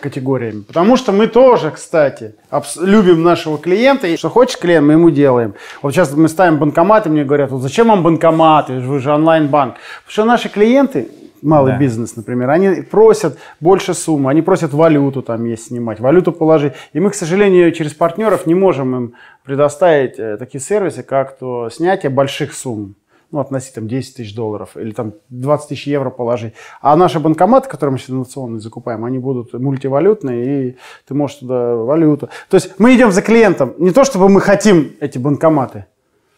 категориями. 0.00 0.62
Потому 0.62 0.96
что 0.96 1.12
мы 1.12 1.28
тоже, 1.28 1.70
кстати, 1.70 2.34
любим 2.80 3.22
нашего 3.22 3.58
клиента. 3.58 4.06
И 4.08 4.16
что 4.16 4.28
хочет 4.28 4.60
клиент, 4.60 4.86
мы 4.86 4.94
ему 4.94 5.10
делаем. 5.10 5.54
Вот 5.80 5.92
сейчас 5.92 6.12
мы 6.12 6.28
ставим 6.28 6.58
банкоматы, 6.58 7.08
мне 7.08 7.24
говорят, 7.24 7.50
вот 7.50 7.62
зачем 7.62 7.88
вам 7.88 8.02
банкоматы, 8.02 8.80
вы 8.80 8.98
же 8.98 9.12
онлайн-банк. 9.12 9.74
Потому 10.04 10.12
что 10.12 10.24
наши 10.24 10.48
клиенты, 10.48 11.08
малый 11.42 11.72
Да. 11.72 11.78
бизнес, 11.78 12.16
например, 12.16 12.50
они 12.50 12.82
просят 12.82 13.38
больше 13.60 13.94
суммы, 13.94 14.30
они 14.30 14.42
просят 14.42 14.72
валюту 14.72 15.22
там 15.22 15.44
есть 15.44 15.66
снимать, 15.66 16.00
валюту 16.00 16.32
положить. 16.32 16.72
И 16.92 17.00
мы, 17.00 17.10
к 17.10 17.14
сожалению, 17.14 17.72
через 17.72 17.94
партнеров 17.94 18.46
не 18.46 18.54
можем 18.54 18.96
им 18.96 19.14
предоставить 19.44 20.18
э, 20.18 20.36
такие 20.36 20.60
сервисы, 20.60 21.02
как 21.02 21.36
то 21.38 21.68
снятие 21.70 22.10
больших 22.10 22.54
сумм 22.54 22.94
ну, 23.32 23.40
относить 23.40 23.74
там 23.74 23.88
10 23.88 24.16
тысяч 24.16 24.34
долларов 24.34 24.76
или 24.76 24.92
там 24.92 25.14
20 25.30 25.68
тысяч 25.70 25.86
евро 25.86 26.10
положить. 26.10 26.52
А 26.80 26.94
наши 26.96 27.18
банкоматы, 27.18 27.68
которые 27.68 27.92
мы 27.92 27.98
сейчас 27.98 28.10
инновационные 28.10 28.60
закупаем, 28.60 29.04
они 29.04 29.18
будут 29.18 29.54
мультивалютные, 29.54 30.68
и 30.68 30.76
ты 31.08 31.14
можешь 31.14 31.38
туда 31.38 31.74
валюту. 31.74 32.28
То 32.50 32.56
есть 32.56 32.78
мы 32.78 32.94
идем 32.94 33.10
за 33.10 33.22
клиентом. 33.22 33.74
Не 33.78 33.90
то, 33.90 34.04
чтобы 34.04 34.28
мы 34.28 34.40
хотим 34.40 34.92
эти 35.00 35.18
банкоматы. 35.18 35.86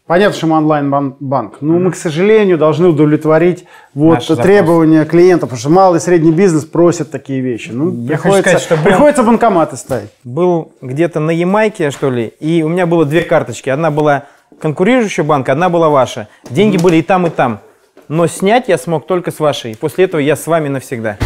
Понятно, 0.06 0.36
что 0.36 0.46
мы 0.48 0.58
онлайн-банк, 0.58 1.62
но 1.62 1.78
мы, 1.78 1.90
к 1.90 1.96
сожалению, 1.96 2.58
должны 2.58 2.88
удовлетворить 2.88 3.64
вот 3.94 4.16
Наш 4.16 4.26
запрос. 4.28 4.44
требования 4.44 5.06
клиента, 5.06 5.46
потому 5.46 5.58
что 5.58 5.70
малый 5.70 5.96
и 5.96 6.00
средний 6.00 6.30
бизнес 6.30 6.66
просят 6.66 7.10
такие 7.10 7.40
вещи. 7.40 7.70
Ну, 7.70 7.90
Я 8.02 8.08
приходится, 8.08 8.42
сказать, 8.42 8.62
что 8.62 8.76
приходится 8.76 9.22
банкоматы 9.22 9.78
ставить. 9.78 10.10
был 10.22 10.72
где-то 10.82 11.20
на 11.20 11.30
Ямайке, 11.30 11.90
что 11.90 12.10
ли, 12.10 12.34
и 12.38 12.62
у 12.62 12.68
меня 12.68 12.84
было 12.86 13.06
две 13.06 13.22
карточки. 13.22 13.70
Одна 13.70 13.90
была 13.90 14.24
конкурирующая 14.60 15.24
банка, 15.24 15.52
одна 15.52 15.70
была 15.70 15.88
ваша. 15.88 16.28
Деньги 16.50 16.76
были 16.76 16.96
и 16.96 17.02
там, 17.02 17.26
и 17.26 17.30
там. 17.30 17.60
Но 18.08 18.26
снять 18.26 18.68
я 18.68 18.76
смог 18.76 19.06
только 19.06 19.30
с 19.30 19.40
вашей. 19.40 19.74
После 19.74 20.04
этого 20.04 20.20
я 20.20 20.36
с 20.36 20.46
вами 20.46 20.68
навсегда. 20.68 21.16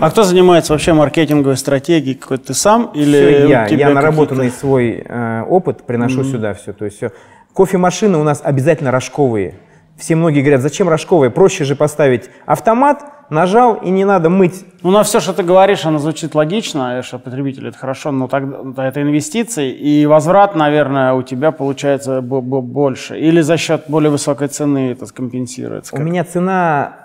А 0.00 0.10
кто 0.10 0.24
занимается 0.24 0.72
вообще 0.72 0.94
маркетинговой 0.94 1.56
стратегией? 1.56 2.16
Какой-то 2.16 2.48
ты 2.48 2.54
сам 2.54 2.90
или 2.92 3.12
Все 3.36 3.48
я. 3.48 3.66
Я 3.68 3.90
наработанный 3.90 4.50
свой 4.50 5.00
э, 5.04 5.44
опыт 5.48 5.84
приношу 5.84 6.24
сюда 6.24 6.54
все. 6.54 6.72
То 6.72 6.86
есть 6.86 6.96
все. 6.96 7.12
Кофемашины 7.54 8.18
у 8.18 8.22
нас 8.22 8.40
обязательно 8.42 8.90
рожковые. 8.90 9.54
Все 9.96 10.16
многие 10.16 10.40
говорят, 10.40 10.62
зачем 10.62 10.88
рожковые? 10.88 11.30
Проще 11.30 11.64
же 11.64 11.76
поставить 11.76 12.30
автомат, 12.46 13.04
нажал 13.30 13.74
и 13.74 13.90
не 13.90 14.04
надо 14.04 14.30
мыть. 14.30 14.64
Ну, 14.82 14.90
на 14.90 15.02
все, 15.02 15.20
что 15.20 15.32
ты 15.34 15.42
говоришь, 15.42 15.84
оно 15.84 15.98
звучит 15.98 16.34
логично, 16.34 17.02
что 17.02 17.18
потребитель 17.18 17.68
это 17.68 17.78
хорошо, 17.78 18.10
но 18.10 18.26
тогда 18.26 18.88
это 18.88 19.02
инвестиции, 19.02 19.70
и 19.70 20.06
возврат, 20.06 20.56
наверное, 20.56 21.12
у 21.12 21.22
тебя 21.22 21.52
получается 21.52 22.22
бо- 22.22 22.40
бо- 22.40 22.62
больше. 22.62 23.18
Или 23.18 23.42
за 23.42 23.58
счет 23.58 23.84
более 23.88 24.10
высокой 24.10 24.48
цены 24.48 24.92
это 24.92 25.06
скомпенсируется. 25.06 25.94
У 25.94 26.00
меня 26.00 26.24
цена 26.24 26.96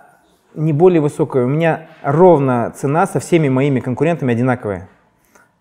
не 0.55 0.71
более 0.73 1.01
высокая, 1.01 1.43
у 1.43 1.47
меня 1.47 1.87
ровно 2.03 2.73
цена 2.75 3.05
со 3.05 3.19
всеми 3.19 3.49
моими 3.49 3.81
конкурентами 3.81 4.33
одинаковая. 4.33 4.87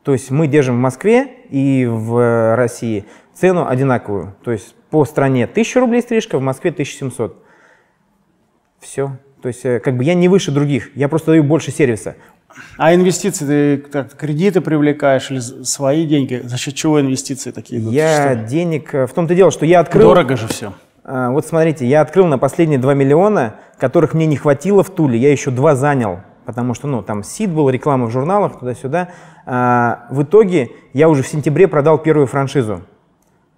То 0.04 0.12
есть 0.12 0.30
мы 0.30 0.46
держим 0.46 0.76
в 0.76 0.80
Москве 0.80 1.24
и 1.50 1.84
в 1.90 2.16
э, 2.18 2.54
России 2.54 3.04
цену 3.34 3.66
одинаковую. 3.66 4.36
То 4.44 4.52
есть 4.52 4.75
по 4.96 5.04
стране 5.04 5.44
1000 5.44 5.80
рублей 5.80 6.00
стрижка, 6.00 6.38
в 6.38 6.40
Москве 6.40 6.70
1700. 6.70 7.44
Все. 8.80 9.18
То 9.42 9.48
есть 9.48 9.62
э, 9.66 9.78
как 9.78 9.94
бы 9.98 10.04
я 10.04 10.14
не 10.14 10.26
выше 10.28 10.52
других, 10.52 10.88
я 10.96 11.08
просто 11.08 11.32
даю 11.32 11.44
больше 11.44 11.70
сервиса. 11.70 12.16
А 12.78 12.94
инвестиции, 12.94 13.44
ты 13.44 13.90
как 13.90 14.14
кредиты 14.16 14.62
привлекаешь 14.62 15.30
или 15.30 15.40
свои 15.40 16.06
деньги? 16.06 16.40
За 16.42 16.56
счет 16.56 16.74
чего 16.74 16.98
инвестиции 16.98 17.50
такие 17.50 17.78
идут? 17.82 17.92
Я 17.92 18.32
Что? 18.32 18.44
денег... 18.48 18.94
э, 18.94 19.06
В 19.06 19.12
том-то 19.12 19.34
дело, 19.34 19.50
что 19.50 19.66
я 19.66 19.80
открыл... 19.80 20.08
Дорого 20.08 20.34
же 20.38 20.48
все. 20.48 20.72
А, 21.04 21.30
Вот 21.30 21.44
смотрите, 21.44 21.84
я 21.86 22.00
открыл 22.00 22.26
на 22.26 22.38
последние 22.38 22.78
2 22.78 22.94
миллиона, 22.94 23.56
которых 23.78 24.14
мне 24.14 24.24
не 24.24 24.36
хватило 24.38 24.82
в 24.82 24.88
Туле, 24.88 25.18
я 25.18 25.30
еще 25.30 25.50
два 25.50 25.74
занял, 25.74 26.20
потому 26.46 26.72
что, 26.72 26.88
ну, 26.88 27.02
там 27.02 27.22
сид 27.22 27.50
был, 27.50 27.68
реклама 27.68 28.06
в 28.06 28.10
журналах, 28.12 28.60
туда-сюда. 28.60 29.10
А, 29.44 30.06
В 30.08 30.22
итоге 30.22 30.70
я 30.94 31.10
уже 31.10 31.22
в 31.22 31.28
сентябре 31.28 31.68
продал 31.68 31.98
первую 31.98 32.26
франшизу. 32.26 32.80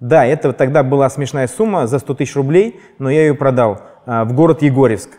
Да, 0.01 0.25
это 0.25 0.53
тогда 0.53 0.83
была 0.83 1.11
смешная 1.11 1.49
сумма 1.49 1.87
за 1.87 1.99
100 1.99 2.15
тысяч 2.15 2.37
рублей, 2.37 2.81
но 2.99 3.11
я 3.11 3.23
ее 3.23 3.35
продал 3.35 3.83
а, 4.07 4.25
в 4.25 4.33
город 4.33 4.63
Егорьевск. 4.63 5.11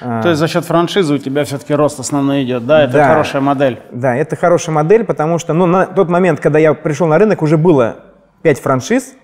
А, 0.00 0.22
То 0.22 0.28
есть 0.30 0.40
за 0.40 0.48
счет 0.48 0.64
франшизы 0.64 1.14
у 1.14 1.18
тебя 1.18 1.44
все-таки 1.44 1.74
рост 1.74 2.00
основной 2.00 2.42
идет, 2.44 2.66
да? 2.66 2.84
Это 2.84 2.94
Да. 2.94 3.08
хорошая 3.08 3.42
модель. 3.42 3.80
Да, 3.92 4.16
это 4.16 4.34
хорошая 4.36 4.74
модель, 4.74 5.04
потому 5.04 5.38
что 5.38 5.52
ну, 5.52 5.66
на 5.66 5.86
тот 5.86 6.08
момент, 6.08 6.40
когда 6.40 6.58
я 6.58 6.72
пришел 6.74 7.06
на 7.06 7.18
рынок, 7.18 7.42
уже 7.42 7.58
было 7.58 7.96
5 8.42 8.60
франшиз, 8.60 9.14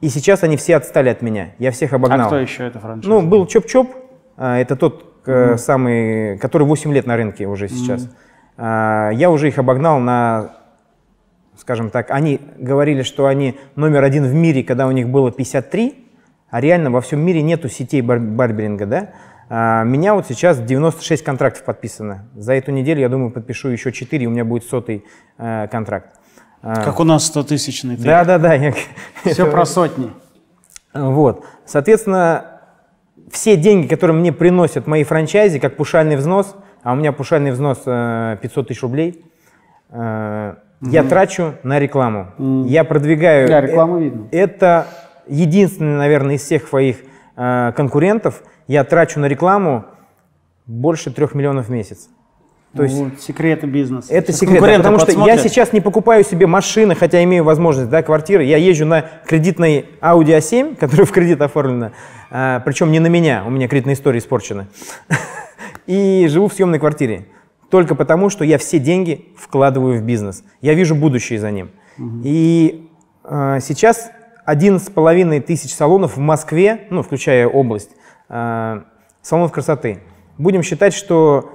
и 0.00 0.08
сейчас 0.08 0.42
они 0.42 0.56
все 0.56 0.76
отстали 0.76 1.08
от 1.08 1.22
меня. 1.22 1.52
Я 1.58 1.70
всех 1.70 1.92
обогнал. 1.92 2.20
А 2.22 2.26
кто 2.26 2.36
еще 2.38 2.66
это 2.66 2.78
франшиза? 2.78 3.08
Ну, 3.08 3.22
был 3.22 3.46
Чоп-Чоп, 3.46 3.88
а, 4.36 4.58
это 4.58 4.76
тот 4.76 5.22
э, 5.26 5.56
самый, 5.56 6.36
который 6.38 6.66
8 6.66 6.92
лет 6.92 7.06
на 7.06 7.16
рынке 7.16 7.46
уже 7.46 7.68
сейчас. 7.68 8.08
А, 8.58 9.10
Я 9.10 9.30
уже 9.30 9.48
их 9.48 9.58
обогнал 9.58 9.98
на, 9.98 10.50
скажем 11.62 11.90
так, 11.90 12.10
они 12.10 12.40
говорили, 12.58 13.02
что 13.02 13.26
они 13.26 13.56
номер 13.76 14.02
один 14.02 14.24
в 14.24 14.34
мире, 14.34 14.64
когда 14.64 14.88
у 14.88 14.90
них 14.90 15.08
было 15.08 15.30
53, 15.30 15.94
а 16.50 16.60
реально 16.60 16.90
во 16.90 17.00
всем 17.00 17.20
мире 17.20 17.40
нету 17.40 17.68
сетей 17.68 18.02
бар- 18.02 18.18
барберинга, 18.18 18.84
да? 18.86 19.10
А, 19.48 19.84
Меня 19.84 20.14
вот 20.14 20.26
сейчас 20.26 20.58
96 20.60 21.22
контрактов 21.22 21.62
подписано. 21.64 22.26
За 22.34 22.52
эту 22.54 22.72
неделю, 22.72 23.00
я 23.00 23.08
думаю, 23.08 23.30
подпишу 23.30 23.68
еще 23.68 23.92
4, 23.92 24.24
и 24.24 24.26
у 24.26 24.30
меня 24.30 24.44
будет 24.44 24.64
сотый 24.64 25.04
э, 25.38 25.68
контракт. 25.68 26.16
А, 26.62 26.82
Как 26.84 26.98
у 26.98 27.04
нас 27.04 27.26
100 27.26 27.44
тысячный. 27.44 27.96
Да, 27.96 28.24
да, 28.24 28.38
да. 28.38 28.54
я- 28.54 28.74
Все 29.24 29.48
про 29.48 29.64
сотни. 29.64 30.10
вот. 30.92 31.44
Соответственно, 31.64 32.60
все 33.30 33.56
деньги, 33.56 33.86
которые 33.86 34.16
мне 34.16 34.32
приносят 34.32 34.88
мои 34.88 35.04
франчайзи, 35.04 35.60
как 35.60 35.76
пушальный 35.76 36.16
взнос, 36.16 36.56
а 36.82 36.92
у 36.92 36.96
меня 36.96 37.12
пушальный 37.12 37.52
взнос 37.52 37.82
э, 37.86 38.36
500 38.42 38.66
тысяч 38.68 38.82
рублей, 38.82 39.24
э, 39.90 40.54
я 40.82 41.04
трачу 41.04 41.54
на 41.62 41.78
рекламу. 41.78 42.28
Я 42.66 42.84
продвигаю... 42.84 43.48
Да, 43.48 43.60
рекламу 43.60 43.98
видно. 43.98 44.28
Это 44.32 44.86
единственный, 45.26 45.96
наверное, 45.96 46.34
из 46.34 46.42
всех 46.42 46.68
своих 46.68 46.96
э, 47.36 47.72
конкурентов. 47.76 48.42
Я 48.66 48.84
трачу 48.84 49.20
на 49.20 49.26
рекламу 49.26 49.84
больше 50.66 51.10
трех 51.10 51.34
миллионов 51.34 51.66
в 51.66 51.70
месяц. 51.70 52.08
То 52.74 52.84
есть 52.84 52.96
Вот, 52.96 53.20
секреты 53.20 53.66
бизнеса. 53.66 54.12
это 54.12 54.32
секрет, 54.32 54.60
да, 54.62 54.76
потому 54.78 54.98
что 54.98 55.12
я 55.26 55.36
сейчас 55.36 55.74
не 55.74 55.82
покупаю 55.82 56.24
себе 56.24 56.46
машины, 56.46 56.94
хотя 56.94 57.22
имею 57.22 57.44
возможность, 57.44 57.90
да, 57.90 58.02
квартиры. 58.02 58.44
Я 58.44 58.56
езжу 58.56 58.86
на 58.86 59.04
кредитной 59.26 59.86
Audi 60.00 60.38
A7, 60.38 60.76
которая 60.80 61.04
в 61.06 61.12
кредит 61.12 61.42
оформлена, 61.42 61.92
а, 62.30 62.60
причем 62.60 62.90
не 62.90 62.98
на 62.98 63.08
меня, 63.08 63.44
у 63.46 63.50
меня 63.50 63.68
кредитная 63.68 63.94
история 63.94 64.20
испорчена. 64.20 64.68
И 65.86 66.26
живу 66.28 66.48
в 66.48 66.54
съемной 66.54 66.78
квартире. 66.78 67.26
Только 67.72 67.94
потому, 67.94 68.28
что 68.28 68.44
я 68.44 68.58
все 68.58 68.78
деньги 68.78 69.28
вкладываю 69.34 69.98
в 69.98 70.02
бизнес. 70.02 70.44
Я 70.60 70.74
вижу 70.74 70.94
будущее 70.94 71.40
за 71.40 71.50
ним. 71.50 71.70
И 72.22 72.86
а, 73.24 73.60
сейчас 73.60 74.10
11,5 74.46 75.40
тысяч 75.40 75.72
салонов 75.72 76.18
в 76.18 76.20
Москве, 76.20 76.82
ну, 76.90 77.02
включая 77.02 77.48
область, 77.48 77.88
а, 78.28 78.84
салонов 79.22 79.52
красоты. 79.52 80.00
Будем 80.36 80.62
считать, 80.62 80.92
что 80.92 81.50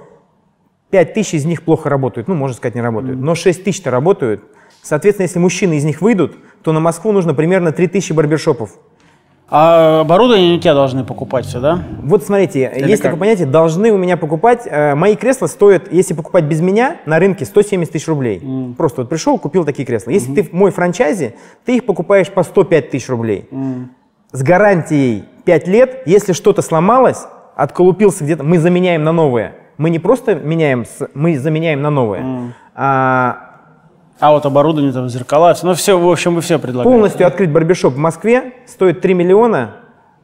5 0.90 1.14
тысяч 1.14 1.34
из 1.34 1.44
них 1.44 1.62
плохо 1.62 1.88
работают, 1.88 2.26
ну, 2.26 2.34
можно 2.34 2.56
сказать, 2.56 2.74
не 2.74 2.80
работают, 2.80 3.20
но 3.20 3.36
6 3.36 3.62
тысяч-то 3.62 3.92
работают. 3.92 4.42
Соответственно, 4.82 5.26
если 5.26 5.38
мужчины 5.38 5.74
из 5.74 5.84
них 5.84 6.00
выйдут, 6.00 6.36
то 6.64 6.72
на 6.72 6.80
Москву 6.80 7.12
нужно 7.12 7.32
примерно 7.32 7.70
3 7.70 7.86
тысячи 7.86 8.12
барбершопов. 8.12 8.76
А 9.50 10.00
оборудование 10.00 10.56
у 10.56 10.60
тебя 10.60 10.74
должны 10.74 11.04
покупать 11.04 11.46
все, 11.46 11.58
да? 11.58 11.82
Вот 12.02 12.22
смотрите, 12.22 12.70
Или 12.76 12.90
есть 12.90 13.02
как? 13.02 13.12
такое 13.12 13.20
понятие, 13.20 13.46
должны 13.46 13.90
у 13.92 13.96
меня 13.96 14.18
покупать, 14.18 14.66
э, 14.66 14.94
мои 14.94 15.16
кресла 15.16 15.46
стоят, 15.46 15.90
если 15.90 16.12
покупать 16.12 16.44
без 16.44 16.60
меня, 16.60 16.98
на 17.06 17.18
рынке 17.18 17.46
170 17.46 17.90
тысяч 17.90 18.06
рублей. 18.08 18.42
Просто 18.76 19.02
вот 19.02 19.08
пришел, 19.08 19.38
купил 19.38 19.64
такие 19.64 19.86
кресла. 19.86 20.10
Если 20.10 20.34
ты 20.34 20.42
в 20.42 20.52
мой 20.52 20.70
франчайзе, 20.70 21.34
ты 21.64 21.76
их 21.76 21.86
покупаешь 21.86 22.30
по 22.30 22.42
105 22.42 22.90
тысяч 22.90 23.08
рублей. 23.08 23.48
С 24.32 24.42
гарантией 24.42 25.24
5 25.46 25.68
лет, 25.68 26.02
если 26.04 26.34
что-то 26.34 26.60
сломалось, 26.60 27.24
отколупился 27.56 28.24
где-то, 28.24 28.44
мы 28.44 28.58
заменяем 28.58 29.02
на 29.02 29.12
новое. 29.12 29.54
Мы 29.78 29.88
не 29.88 29.98
просто 29.98 30.34
меняем, 30.34 30.84
мы 31.14 31.38
заменяем 31.38 31.80
на 31.80 31.88
новое. 31.88 32.52
А 32.74 33.47
А 34.20 34.32
вот 34.32 34.44
оборудование, 34.46 34.92
там, 34.92 35.08
зеркала, 35.08 35.54
всё. 35.54 35.66
ну 35.66 35.74
все, 35.74 35.98
в 35.98 36.08
общем, 36.10 36.34
вы 36.34 36.40
все 36.40 36.58
предлагаете. 36.58 36.90
полностью 36.92 37.26
открыть 37.26 37.50
барбершоп 37.52 37.94
в 37.94 37.98
Москве 37.98 38.52
стоит 38.66 39.00
3 39.00 39.14
миллиона, 39.14 39.76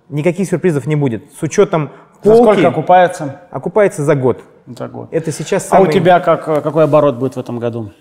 никаких 0.08 0.48
сюрпризов 0.48 0.86
не 0.86 0.96
будет. 0.96 1.24
С 1.38 1.42
учетом 1.42 1.90
За 2.22 2.32
полки 2.32 2.42
сколько 2.42 2.68
окупается? 2.68 3.40
окупается 3.50 4.02
за 4.02 4.14
год. 4.16 4.42
За 4.66 4.88
год. 4.88 5.08
Это 5.12 5.30
сейчас 5.30 5.64
А 5.70 5.76
у 5.76 5.84
самый- 5.84 5.92
тебя 5.92 6.18
как, 6.20 6.44
какой 6.44 6.84
оборот 6.84 7.16
будет 7.16 7.36
в 7.36 7.38
этом 7.38 7.58
году? 7.60 7.92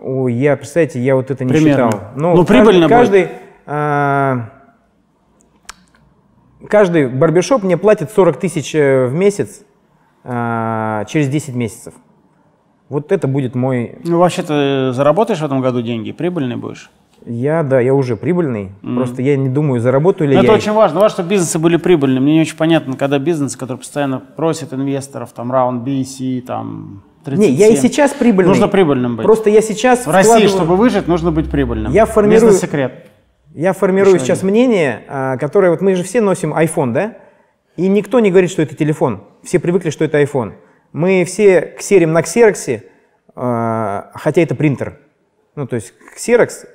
Ой, 0.00 0.32
я, 0.32 0.56
представляете, 0.56 1.00
я 1.00 1.14
вот 1.16 1.30
это 1.30 1.44
не 1.44 1.52
Примерно. 1.52 1.90
считал. 1.90 2.00
Ну, 2.14 2.44
прибыльно 2.44 2.88
каждый, 2.88 3.24
каждый, 3.24 3.38
а, 3.66 4.48
каждый 6.68 7.08
барбершоп 7.08 7.62
мне 7.64 7.76
платит 7.76 8.10
40 8.12 8.38
тысяч 8.38 8.74
э, 8.74 9.06
в 9.06 9.14
месяц 9.14 9.62
а, 10.24 11.04
через 11.06 11.28
10 11.28 11.54
месяцев. 11.54 11.94
Вот 12.88 13.12
это 13.12 13.28
будет 13.28 13.54
мой... 13.54 13.96
Ну, 14.04 14.18
вообще 14.18 14.42
ты 14.42 14.92
заработаешь 14.92 15.40
в 15.40 15.44
этом 15.44 15.60
году 15.60 15.82
деньги, 15.82 16.12
прибыльный 16.12 16.56
будешь? 16.56 16.90
Я, 17.26 17.62
да, 17.62 17.80
я 17.80 17.92
уже 17.94 18.16
прибыльный. 18.16 18.70
Просто 18.82 19.20
я 19.20 19.36
не 19.36 19.48
думаю, 19.48 19.80
заработаю 19.80 20.28
ли 20.30 20.36
Ну, 20.36 20.40
я. 20.42 20.44
это 20.46 20.56
их. 20.56 20.62
очень 20.62 20.72
важно. 20.72 21.00
Важно, 21.00 21.14
чтобы 21.16 21.30
бизнесы 21.30 21.58
были 21.58 21.76
прибыльными. 21.76 22.20
Мне 22.24 22.34
не 22.34 22.40
очень 22.40 22.56
понятно, 22.56 22.96
когда 22.96 23.18
бизнес, 23.18 23.56
который 23.56 23.78
постоянно 23.78 24.20
просит 24.20 24.72
инвесторов, 24.72 25.32
там, 25.32 25.52
раунд 25.52 25.82
B, 25.82 26.02
C, 26.04 26.40
там, 26.46 27.02
37. 27.24 27.52
Не, 27.52 27.58
я 27.58 27.68
и 27.68 27.76
сейчас 27.76 28.12
прибыльный. 28.12 28.48
Нужно 28.48 28.68
прибыльным 28.68 29.16
быть. 29.16 29.24
Просто 29.26 29.50
я 29.50 29.60
сейчас 29.60 30.06
В 30.06 30.10
России, 30.10 30.30
вкладываю- 30.30 30.48
чтобы 30.48 30.76
выжить, 30.76 31.08
нужно 31.08 31.30
быть 31.30 31.50
прибыльным. 31.50 31.92
Я 31.92 32.06
формирую- 32.06 32.30
Бизнес-секрет. 32.46 33.06
Я 33.54 33.72
формирую 33.74 34.14
Еще 34.14 34.24
сейчас 34.24 34.42
мнение, 34.42 35.02
а, 35.08 35.36
которое 35.36 35.70
вот 35.70 35.80
мы 35.82 35.94
же 35.96 36.04
все 36.04 36.20
носим 36.22 36.54
iPhone, 36.54 36.92
да? 36.92 37.14
И 37.76 37.88
никто 37.88 38.20
не 38.20 38.30
говорит, 38.30 38.50
что 38.50 38.62
это 38.62 38.74
телефон. 38.76 39.24
Все 39.42 39.58
привыкли, 39.58 39.90
что 39.90 40.04
это 40.04 40.22
iPhone. 40.22 40.52
Мы 40.92 41.24
все 41.24 41.74
ксерим 41.78 42.12
на 42.12 42.22
ксероксе, 42.22 42.84
а, 43.34 44.10
хотя 44.14 44.42
это 44.42 44.54
принтер. 44.54 44.98
Ну, 45.54 45.66
то 45.66 45.76
есть 45.76 45.92
ксерокс, 46.14 46.66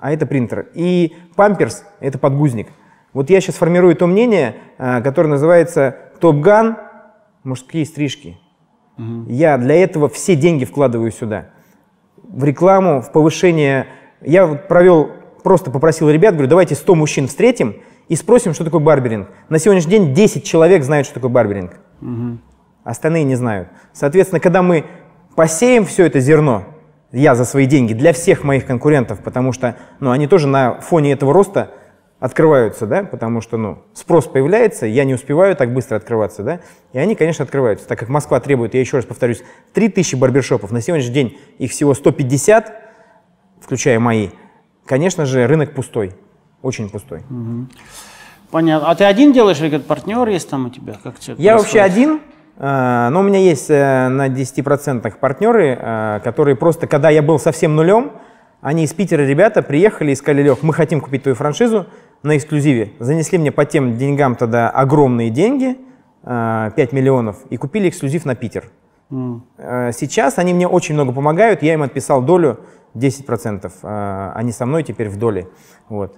а 0.00 0.12
это 0.12 0.26
принтер. 0.26 0.68
И 0.74 1.14
памперс— 1.34 1.84
это 2.00 2.18
подгузник. 2.18 2.68
Вот 3.12 3.30
я 3.30 3.40
сейчас 3.40 3.56
формирую 3.56 3.96
то 3.96 4.06
мнение, 4.06 4.56
а, 4.78 5.00
которое 5.00 5.28
называется 5.28 5.96
топ-ган 6.20 6.78
мужские 7.44 7.84
стрижки. 7.84 8.38
Я 9.26 9.58
для 9.58 9.74
этого 9.74 10.08
все 10.08 10.36
деньги 10.36 10.64
вкладываю 10.64 11.10
сюда. 11.10 11.50
В 12.22 12.44
рекламу, 12.44 13.00
в 13.00 13.10
повышение. 13.10 13.86
Я 14.20 14.46
вот 14.46 14.68
провел, 14.68 15.10
просто 15.42 15.70
попросил 15.70 16.08
ребят, 16.08 16.34
говорю, 16.34 16.48
давайте 16.48 16.74
100 16.74 16.94
мужчин 16.94 17.26
встретим 17.26 17.76
и 18.08 18.14
спросим, 18.14 18.54
что 18.54 18.64
такое 18.64 18.80
барберинг. 18.80 19.28
На 19.48 19.58
сегодняшний 19.58 19.90
день 19.90 20.14
10 20.14 20.44
человек 20.44 20.84
знают, 20.84 21.06
что 21.06 21.14
такое 21.14 21.30
барберинг. 21.30 21.80
Остальные 22.84 23.24
не 23.24 23.36
знают. 23.36 23.68
Соответственно, 23.92 24.40
когда 24.40 24.62
мы 24.62 24.84
посеем 25.36 25.86
все 25.86 26.06
это 26.06 26.20
зерно, 26.20 26.64
я 27.12 27.34
за 27.34 27.44
свои 27.44 27.66
деньги, 27.66 27.92
для 27.92 28.12
всех 28.12 28.42
моих 28.42 28.66
конкурентов, 28.66 29.20
потому 29.20 29.52
что 29.52 29.76
ну, 30.00 30.10
они 30.10 30.26
тоже 30.26 30.48
на 30.48 30.80
фоне 30.80 31.12
этого 31.12 31.32
роста 31.32 31.70
открываются, 32.18 32.86
да, 32.86 33.02
потому 33.02 33.40
что 33.40 33.56
ну, 33.56 33.82
спрос 33.94 34.26
появляется, 34.26 34.86
я 34.86 35.04
не 35.04 35.14
успеваю 35.14 35.56
так 35.56 35.74
быстро 35.74 35.96
открываться, 35.96 36.42
да, 36.42 36.60
и 36.92 36.98
они, 36.98 37.14
конечно, 37.16 37.44
открываются, 37.44 37.86
так 37.86 37.98
как 37.98 38.08
Москва 38.08 38.38
требует, 38.40 38.74
я 38.74 38.80
еще 38.80 38.96
раз 38.96 39.04
повторюсь, 39.04 39.42
3000 39.74 40.14
барбершопов, 40.14 40.70
на 40.70 40.80
сегодняшний 40.80 41.12
день 41.12 41.38
их 41.58 41.72
всего 41.72 41.94
150, 41.94 42.72
включая 43.60 43.98
мои, 43.98 44.30
конечно 44.86 45.26
же, 45.26 45.46
рынок 45.46 45.74
пустой, 45.74 46.14
очень 46.62 46.88
пустой. 46.88 47.22
Понятно. 48.52 48.90
А 48.90 48.94
ты 48.94 49.04
один 49.04 49.32
делаешь 49.32 49.60
или 49.60 49.70
как 49.70 49.84
партнер 49.84 50.28
есть 50.28 50.48
там 50.48 50.66
у 50.66 50.70
тебя? 50.70 50.98
Как 51.02 51.14
Я 51.38 51.56
вообще 51.56 51.80
происходит? 51.80 51.92
один, 51.92 52.10
э, 52.16 52.31
но 52.58 53.20
у 53.20 53.22
меня 53.22 53.38
есть 53.38 53.70
э, 53.70 54.08
на 54.08 54.28
10% 54.28 55.18
партнеры, 55.18 55.78
э, 55.80 56.20
которые 56.22 56.54
просто, 56.56 56.86
когда 56.86 57.10
я 57.10 57.22
был 57.22 57.38
совсем 57.38 57.74
нулем, 57.76 58.12
они 58.60 58.84
из 58.84 58.92
Питера 58.92 59.22
ребята 59.22 59.62
приехали 59.62 60.12
и 60.12 60.14
сказали, 60.14 60.42
Лех, 60.42 60.62
мы 60.62 60.72
хотим 60.72 61.00
купить 61.00 61.22
твою 61.22 61.34
франшизу 61.34 61.86
на 62.22 62.36
эксклюзиве. 62.36 62.92
Занесли 63.00 63.38
мне 63.38 63.50
по 63.50 63.64
тем 63.64 63.96
деньгам 63.96 64.36
тогда 64.36 64.70
огромные 64.70 65.30
деньги, 65.30 65.76
э, 66.24 66.70
5 66.76 66.92
миллионов, 66.92 67.38
и 67.50 67.56
купили 67.56 67.88
эксклюзив 67.88 68.24
на 68.24 68.34
Питер. 68.34 68.70
Э, 69.58 69.90
Сейчас 69.92 70.38
они 70.38 70.54
мне 70.54 70.68
очень 70.68 70.94
много 70.94 71.12
помогают, 71.12 71.62
я 71.62 71.72
им 71.74 71.82
отписал 71.82 72.22
долю 72.22 72.60
10%. 72.94 73.72
э, 73.82 74.32
Они 74.34 74.52
со 74.52 74.66
мной 74.66 74.82
теперь 74.84 75.08
в 75.08 75.16
доле. 75.16 75.48
Вот. 75.88 76.16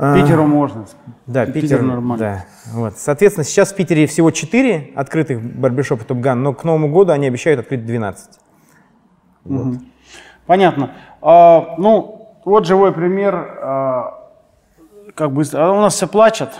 Питеру 0.00 0.46
можно. 0.46 0.86
Да, 1.26 1.44
Питер 1.46 1.62
Питер, 1.62 1.82
нормально. 1.82 2.18
Да. 2.18 2.44
Вот. 2.72 2.96
Соответственно, 2.96 3.44
сейчас 3.44 3.72
в 3.72 3.76
Питере 3.76 4.06
всего 4.06 4.30
4 4.30 4.92
открытых 4.96 5.42
барбершопа 5.42 6.04
Топган, 6.04 6.42
но 6.42 6.54
к 6.54 6.64
Новому 6.64 6.90
году 6.90 7.12
они 7.12 7.26
обещают 7.26 7.60
открыть 7.60 7.84
12. 7.84 8.38
Понятно. 10.46 10.92
А, 11.20 11.74
ну, 11.78 12.34
вот 12.44 12.66
живой 12.66 12.92
пример. 12.92 13.34
а, 13.34 14.20
как 15.14 15.32
быстро. 15.32 15.66
А 15.66 15.72
у 15.72 15.80
нас 15.80 15.94
все 15.94 16.06
плачут. 16.08 16.50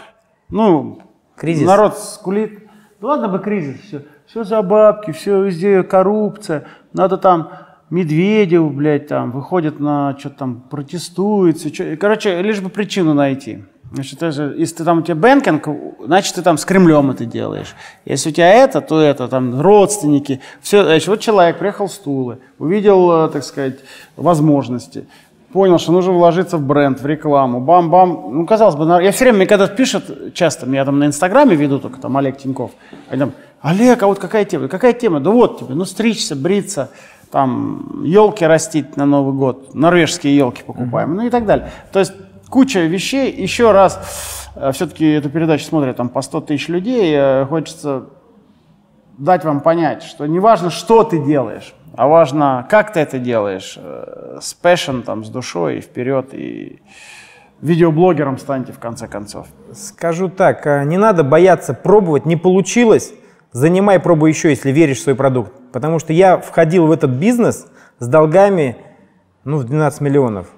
Ну, 0.49 1.01
Кризис. 1.37 1.67
народ 1.67 1.97
скулит. 1.99 2.69
Да 3.01 3.09
ладно 3.09 3.29
бы 3.29 3.39
кризис. 3.39 3.81
Все, 3.81 4.03
все 4.27 4.45
за 4.45 4.63
бабки, 4.63 5.13
все 5.13 5.43
везде 5.43 5.83
коррупция. 5.83 6.65
Надо 6.93 7.17
там 7.17 7.51
Медведев, 7.91 8.73
блядь, 8.73 9.09
там 9.09 9.33
выходит 9.33 9.81
на 9.81 10.17
что-то 10.19 10.37
там 10.37 10.61
протестует. 10.71 11.59
Короче, 12.01 12.41
лишь 12.41 12.61
бы 12.61 12.71
причину 12.71 13.15
найти. 13.15 13.65
Значит, 13.93 14.23
это, 14.23 14.55
если 14.57 14.77
ты 14.77 14.85
там 14.85 14.99
у 14.99 15.03
тебя 15.03 15.17
banking, 15.17 15.69
значит, 16.05 16.37
ты 16.37 16.43
там 16.43 16.57
с 16.57 16.65
Кремлем 16.65 17.11
это 17.11 17.25
делаешь. 17.25 17.75
Если 18.05 18.31
у 18.31 18.33
тебя 18.33 18.49
это, 18.49 18.81
то 18.81 19.01
это, 19.01 19.27
там, 19.27 19.61
родственники. 19.61 20.41
Все, 20.61 20.85
значит, 20.85 21.09
вот 21.09 21.19
человек 21.19 21.59
приехал 21.59 21.89
с 21.89 21.99
Тулы, 21.99 22.39
увидел, 22.61 23.25
э, 23.25 23.29
так 23.31 23.43
сказать, 23.43 23.81
возможности, 24.17 25.07
понял, 25.53 25.79
что 25.79 25.91
нужно 25.91 26.13
вложиться 26.13 26.57
в 26.57 26.63
бренд, 26.63 27.01
в 27.01 27.07
рекламу, 27.07 27.61
бам-бам. 27.61 28.31
Ну, 28.33 28.47
казалось 28.47 28.77
бы, 28.77 28.85
я 29.03 29.11
все 29.11 29.25
время, 29.25 29.39
мне 29.39 29.47
когда 29.47 29.67
пишут, 29.67 30.35
часто, 30.35 30.67
меня 30.67 30.85
там 30.85 31.01
на 31.01 31.07
Инстаграме 31.07 31.57
веду 31.57 31.81
только, 31.81 32.01
там, 32.01 32.17
Олег 32.17 32.39
Тиньков, 32.39 32.71
они 33.09 33.19
там, 33.19 33.33
Олег, 33.61 34.01
а 34.05 34.07
вот 34.07 34.21
какая 34.21 34.45
тема? 34.45 34.69
Какая 34.69 34.93
тема? 34.93 35.19
Да 35.19 35.31
вот 35.31 35.59
тебе, 35.59 35.75
ну, 35.75 35.85
стричься, 35.85 36.37
бриться, 36.37 36.91
там, 37.31 38.03
елки 38.05 38.45
растить 38.45 38.97
на 38.97 39.07
Новый 39.07 39.35
год, 39.35 39.75
норвежские 39.75 40.37
елки 40.37 40.63
покупаем, 40.63 41.15
ну 41.15 41.27
и 41.27 41.31
так 41.31 41.47
далее. 41.47 41.71
То 41.93 41.99
есть 41.99 42.13
куча 42.51 42.81
вещей. 42.81 43.33
Еще 43.33 43.73
раз, 43.73 44.51
все-таки 44.73 45.07
эту 45.13 45.31
передачу 45.31 45.65
смотрят 45.65 45.97
там 45.97 46.09
по 46.09 46.21
100 46.21 46.41
тысяч 46.43 46.69
людей, 46.69 47.15
э, 47.17 47.47
хочется 47.47 48.07
дать 49.17 49.45
вам 49.45 49.61
понять, 49.61 50.03
что 50.03 50.27
не 50.27 50.41
важно, 50.41 50.71
что 50.71 51.05
ты 51.05 51.19
делаешь, 51.19 51.75
а 51.97 52.09
важно, 52.09 52.67
как 52.69 52.93
ты 52.93 53.01
это 53.01 53.19
делаешь, 53.19 53.75
э, 53.77 54.39
с 54.41 54.57
passion, 54.61 55.03
там, 55.03 55.25
с 55.25 55.29
душой, 55.29 55.79
и 55.79 55.81
вперед, 55.81 56.35
и 56.35 56.81
видеоблогером 57.61 58.39
станьте 58.39 58.73
в 58.73 58.79
конце 58.79 59.07
концов. 59.07 59.47
Скажу 59.73 60.29
так, 60.29 60.65
не 60.87 60.97
надо 60.97 61.23
бояться 61.23 61.75
пробовать, 61.75 62.25
не 62.25 62.37
получилось, 62.37 63.13
занимай, 63.53 63.99
пробуй 63.99 64.31
еще, 64.31 64.51
если 64.51 64.71
веришь 64.71 64.99
в 64.99 65.03
свой 65.03 65.15
продукт. 65.15 65.53
Потому 65.73 65.99
что 65.99 66.13
я 66.13 66.39
входил 66.39 66.87
в 66.87 66.93
этот 66.93 67.11
бизнес 67.11 67.67
с 67.99 68.07
долгами, 68.07 68.77
ну, 69.45 69.59
в 69.59 69.65
12 69.65 70.01
миллионов. 70.01 70.49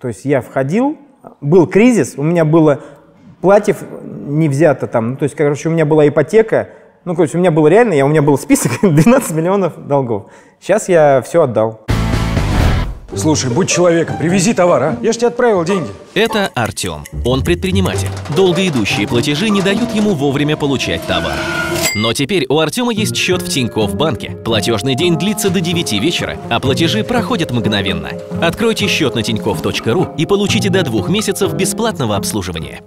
То 0.00 0.08
есть 0.08 0.24
я 0.24 0.40
входил, 0.40 0.98
был 1.40 1.66
кризис, 1.66 2.14
у 2.16 2.22
меня 2.22 2.44
было 2.44 2.80
платьев 3.40 3.78
не 4.02 4.48
взято 4.48 4.86
там, 4.86 5.10
ну, 5.12 5.16
то 5.16 5.24
есть, 5.24 5.34
короче, 5.34 5.68
у 5.68 5.72
меня 5.72 5.84
была 5.84 6.08
ипотека, 6.08 6.70
Ну, 7.04 7.14
короче, 7.14 7.36
у 7.36 7.40
меня 7.40 7.50
было 7.50 7.68
реально, 7.68 7.92
я, 7.92 8.06
у 8.06 8.08
меня 8.08 8.22
был 8.22 8.38
список 8.38 8.72
12 8.82 9.32
миллионов 9.32 9.86
долгов. 9.86 10.30
Сейчас 10.58 10.88
я 10.88 11.20
все 11.20 11.42
отдал. 11.42 11.84
Слушай, 13.14 13.50
будь 13.50 13.68
человеком, 13.68 14.16
привези 14.16 14.54
товар, 14.54 14.82
а? 14.82 14.96
Я 15.02 15.12
же 15.12 15.18
тебе 15.18 15.28
отправил 15.28 15.64
деньги. 15.64 15.88
Это 16.14 16.50
Артем. 16.54 17.04
Он 17.24 17.44
предприниматель. 17.44 18.08
Долгоидущие 18.34 19.06
платежи 19.06 19.50
не 19.50 19.60
дают 19.62 19.90
ему 19.92 20.14
вовремя 20.14 20.56
получать 20.56 21.02
товар. 21.02 21.36
Но 21.94 22.12
теперь 22.12 22.44
у 22.48 22.58
Артема 22.58 22.92
есть 22.92 23.14
счет 23.14 23.40
в 23.40 23.48
Тинькофф 23.48 23.94
банке. 23.94 24.36
Платежный 24.44 24.96
день 24.96 25.16
длится 25.16 25.48
до 25.48 25.60
9 25.60 25.92
вечера, 26.00 26.36
а 26.50 26.58
платежи 26.58 27.04
проходят 27.04 27.52
мгновенно. 27.52 28.08
Откройте 28.42 28.88
счет 28.88 29.14
на 29.14 29.22
тинькофф.ру 29.22 30.08
и 30.18 30.26
получите 30.26 30.70
до 30.70 30.82
двух 30.82 31.08
месяцев 31.08 31.54
бесплатного 31.54 32.16
обслуживания. 32.16 32.80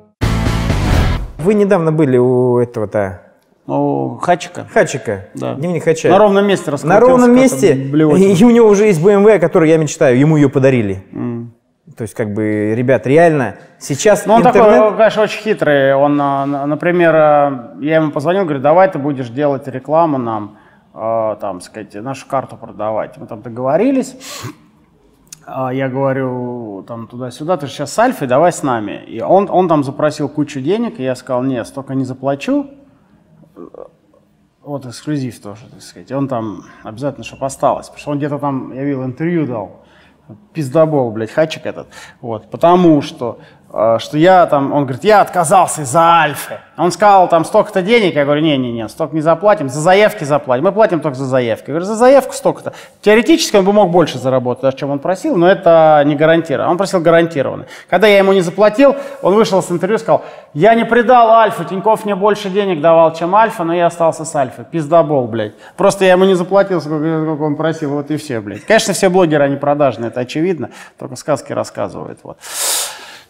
Вы 1.37 1.53
недавно 1.53 1.93
были 1.93 2.17
у 2.17 2.57
этого-то 2.57 3.21
Ну, 3.65 4.19
Хачика. 4.21 4.67
Хачика. 4.73 5.27
Да. 5.35 5.53
Дневник 5.55 5.85
Хача. 5.85 6.09
На 6.09 6.17
ровном 6.17 6.45
месте 6.45 6.69
раскрутился. 6.69 6.87
На 6.87 6.99
ровном 6.99 7.33
месте. 7.33 7.75
И 7.75 8.43
у 8.43 8.49
него 8.49 8.67
уже 8.67 8.87
есть 8.87 8.99
BMW, 8.99 9.35
о 9.35 9.39
которой 9.39 9.69
я 9.69 9.77
мечтаю. 9.77 10.19
Ему 10.19 10.35
ее 10.35 10.49
подарили. 10.49 11.05
То 11.97 12.03
есть, 12.03 12.13
как 12.13 12.31
бы, 12.31 12.75
ребят, 12.75 13.07
реально, 13.07 13.55
сейчас 13.79 14.27
Ну, 14.27 14.36
он 14.36 14.41
интернет... 14.41 14.63
такой, 14.77 14.97
конечно, 14.97 15.23
очень 15.23 15.41
хитрый. 15.41 15.95
Он, 15.95 16.15
на- 16.15 16.45
например, 16.67 17.15
а, 17.15 17.75
я 17.81 17.95
ему 17.95 18.12
позвонил, 18.12 18.43
говорю, 18.43 18.60
давай 18.60 18.91
ты 18.91 18.99
будешь 18.99 19.29
делать 19.29 19.67
рекламу 19.67 20.19
нам, 20.19 20.57
а, 20.93 21.38
там, 21.38 21.60
сказать, 21.60 21.95
нашу 21.95 22.27
карту 22.27 22.55
продавать. 22.55 23.17
Мы 23.17 23.25
там 23.25 23.41
договорились. 23.41 24.15
А 25.47 25.73
Я 25.73 25.89
говорю, 25.89 26.83
там, 26.88 27.07
туда-сюда, 27.07 27.57
ты 27.57 27.65
же 27.65 27.71
сейчас 27.73 27.91
с 27.93 27.97
Альфой, 27.97 28.27
давай 28.27 28.51
с 28.51 28.62
нами. 28.62 29.03
И 29.07 29.19
он, 29.21 29.49
он 29.49 29.67
там 29.67 29.83
запросил 29.83 30.29
кучу 30.29 30.60
денег, 30.60 30.99
и 30.99 31.03
я 31.03 31.15
сказал, 31.15 31.41
нет, 31.41 31.65
столько 31.65 31.95
не 31.95 32.03
заплачу. 32.05 32.67
Вот 34.62 34.86
эксклюзив 34.86 35.39
тоже, 35.41 35.62
так 35.71 35.81
сказать. 35.81 36.12
И 36.12 36.13
он 36.13 36.27
там 36.27 36.63
обязательно, 36.83 37.23
чтобы 37.23 37.45
осталось. 37.45 37.88
Потому 37.88 37.99
что 38.01 38.12
он 38.12 38.17
где-то 38.17 38.38
там, 38.38 38.73
я 38.73 38.83
видел, 38.83 39.03
интервью 39.03 39.47
дал. 39.47 39.87
Пиздобол, 40.53 41.11
блядь, 41.11 41.31
хачик 41.31 41.65
этот. 41.65 41.87
Вот, 42.21 42.49
потому 42.49 43.01
что, 43.01 43.39
что 43.69 44.17
я 44.17 44.45
там, 44.45 44.71
он 44.71 44.86
говорит, 44.86 45.03
я 45.03 45.21
отказался 45.21 45.82
из-за 45.82 45.99
Альфы. 45.99 46.60
Он 46.77 46.91
сказал, 46.91 47.27
там, 47.27 47.43
столько-то 47.43 47.82
денег. 47.82 48.15
Я 48.15 48.23
говорю, 48.23 48.41
не-не-не, 48.41 48.88
столько 48.88 49.15
не 49.15 49.21
заплатим, 49.21 49.67
за 49.67 49.82
заявки 49.82 50.23
заплатим. 50.23 50.63
Мы 50.63 50.71
платим 50.71 50.99
только 51.01 51.17
за 51.17 51.25
заявки. 51.25 51.65
Я 51.67 51.73
говорю, 51.73 51.86
за 51.86 51.95
заявку 51.95 52.34
столько-то. 52.34 52.73
Теоретически 53.01 53.58
он 53.58 53.65
бы 53.65 53.73
мог 53.73 53.91
больше 53.91 54.19
заработать, 54.19 54.62
даже 54.62 54.77
чем 54.77 54.91
он 54.91 54.99
просил, 54.99 55.36
но 55.36 55.49
это 55.49 56.01
не 56.06 56.15
гарантированно. 56.15 56.71
Он 56.71 56.77
просил 56.77 57.01
гарантированно. 57.01 57.65
Когда 57.89 58.08
я 58.08 58.19
ему 58.19 58.32
не 58.32 58.41
заплатил, 58.41 58.95
он 59.21 59.34
вышел 59.34 59.62
с 59.62 59.69
интервью 59.71 59.97
и 59.97 59.99
сказал, 59.99 60.23
я 60.53 60.73
не 60.75 60.86
предал 60.86 61.32
Альфу, 61.32 61.65
Тиньков 61.65 62.06
мне 62.06 62.15
больше 62.15 62.49
денег 62.49 62.80
давал, 62.80 63.13
чем 63.15 63.36
Альфа, 63.36 63.63
но 63.63 63.73
я 63.73 63.88
остался 63.88 64.23
с 64.23 64.36
Альфой. 64.36 64.63
Пиздобол, 64.65 65.27
блядь. 65.27 65.56
Просто 65.75 66.06
я 66.06 66.12
ему 66.12 66.25
не 66.25 66.36
заплатил, 66.36 66.80
сколько, 66.80 67.23
сколько 67.23 67.41
он 67.41 67.56
просил, 67.56 67.89
вот 67.89 68.12
и 68.12 68.17
все, 68.17 68.39
блядь. 68.39 68.63
Конечно, 68.65 68.93
все 68.93 69.10
блогеры, 69.10 69.43
они 69.43 69.58
продажные, 69.58 70.10
это 70.10 70.21
очевидно, 70.21 70.69
только 70.97 71.15
сказки 71.15 71.51
рассказывают, 71.51 72.19
вот. 72.23 72.38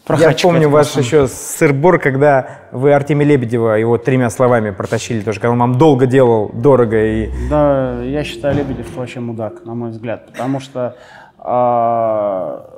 Я 0.09 0.31
помню 0.31 0.69
ваш 0.69 0.95
еще 0.95 1.27
сырбор, 1.27 1.99
когда 1.99 2.47
вы 2.71 2.93
Артемия 2.93 3.27
Лебедева 3.27 3.73
его 3.77 3.97
тремя 3.97 4.29
словами 4.29 4.71
протащили 4.71 5.21
тоже, 5.21 5.39
когда 5.39 5.51
он 5.51 5.59
вам 5.59 5.77
долго 5.77 6.05
делал, 6.05 6.49
дорого 6.53 7.03
и... 7.03 7.29
Да, 7.49 8.01
я 8.03 8.23
считаю, 8.23 8.55
Лебедев 8.55 8.95
вообще 8.95 9.19
мудак, 9.19 9.65
на 9.65 9.73
мой 9.75 9.89
взгляд, 9.89 10.27
потому 10.27 10.59
что, 10.59 10.95
а, 11.39 12.69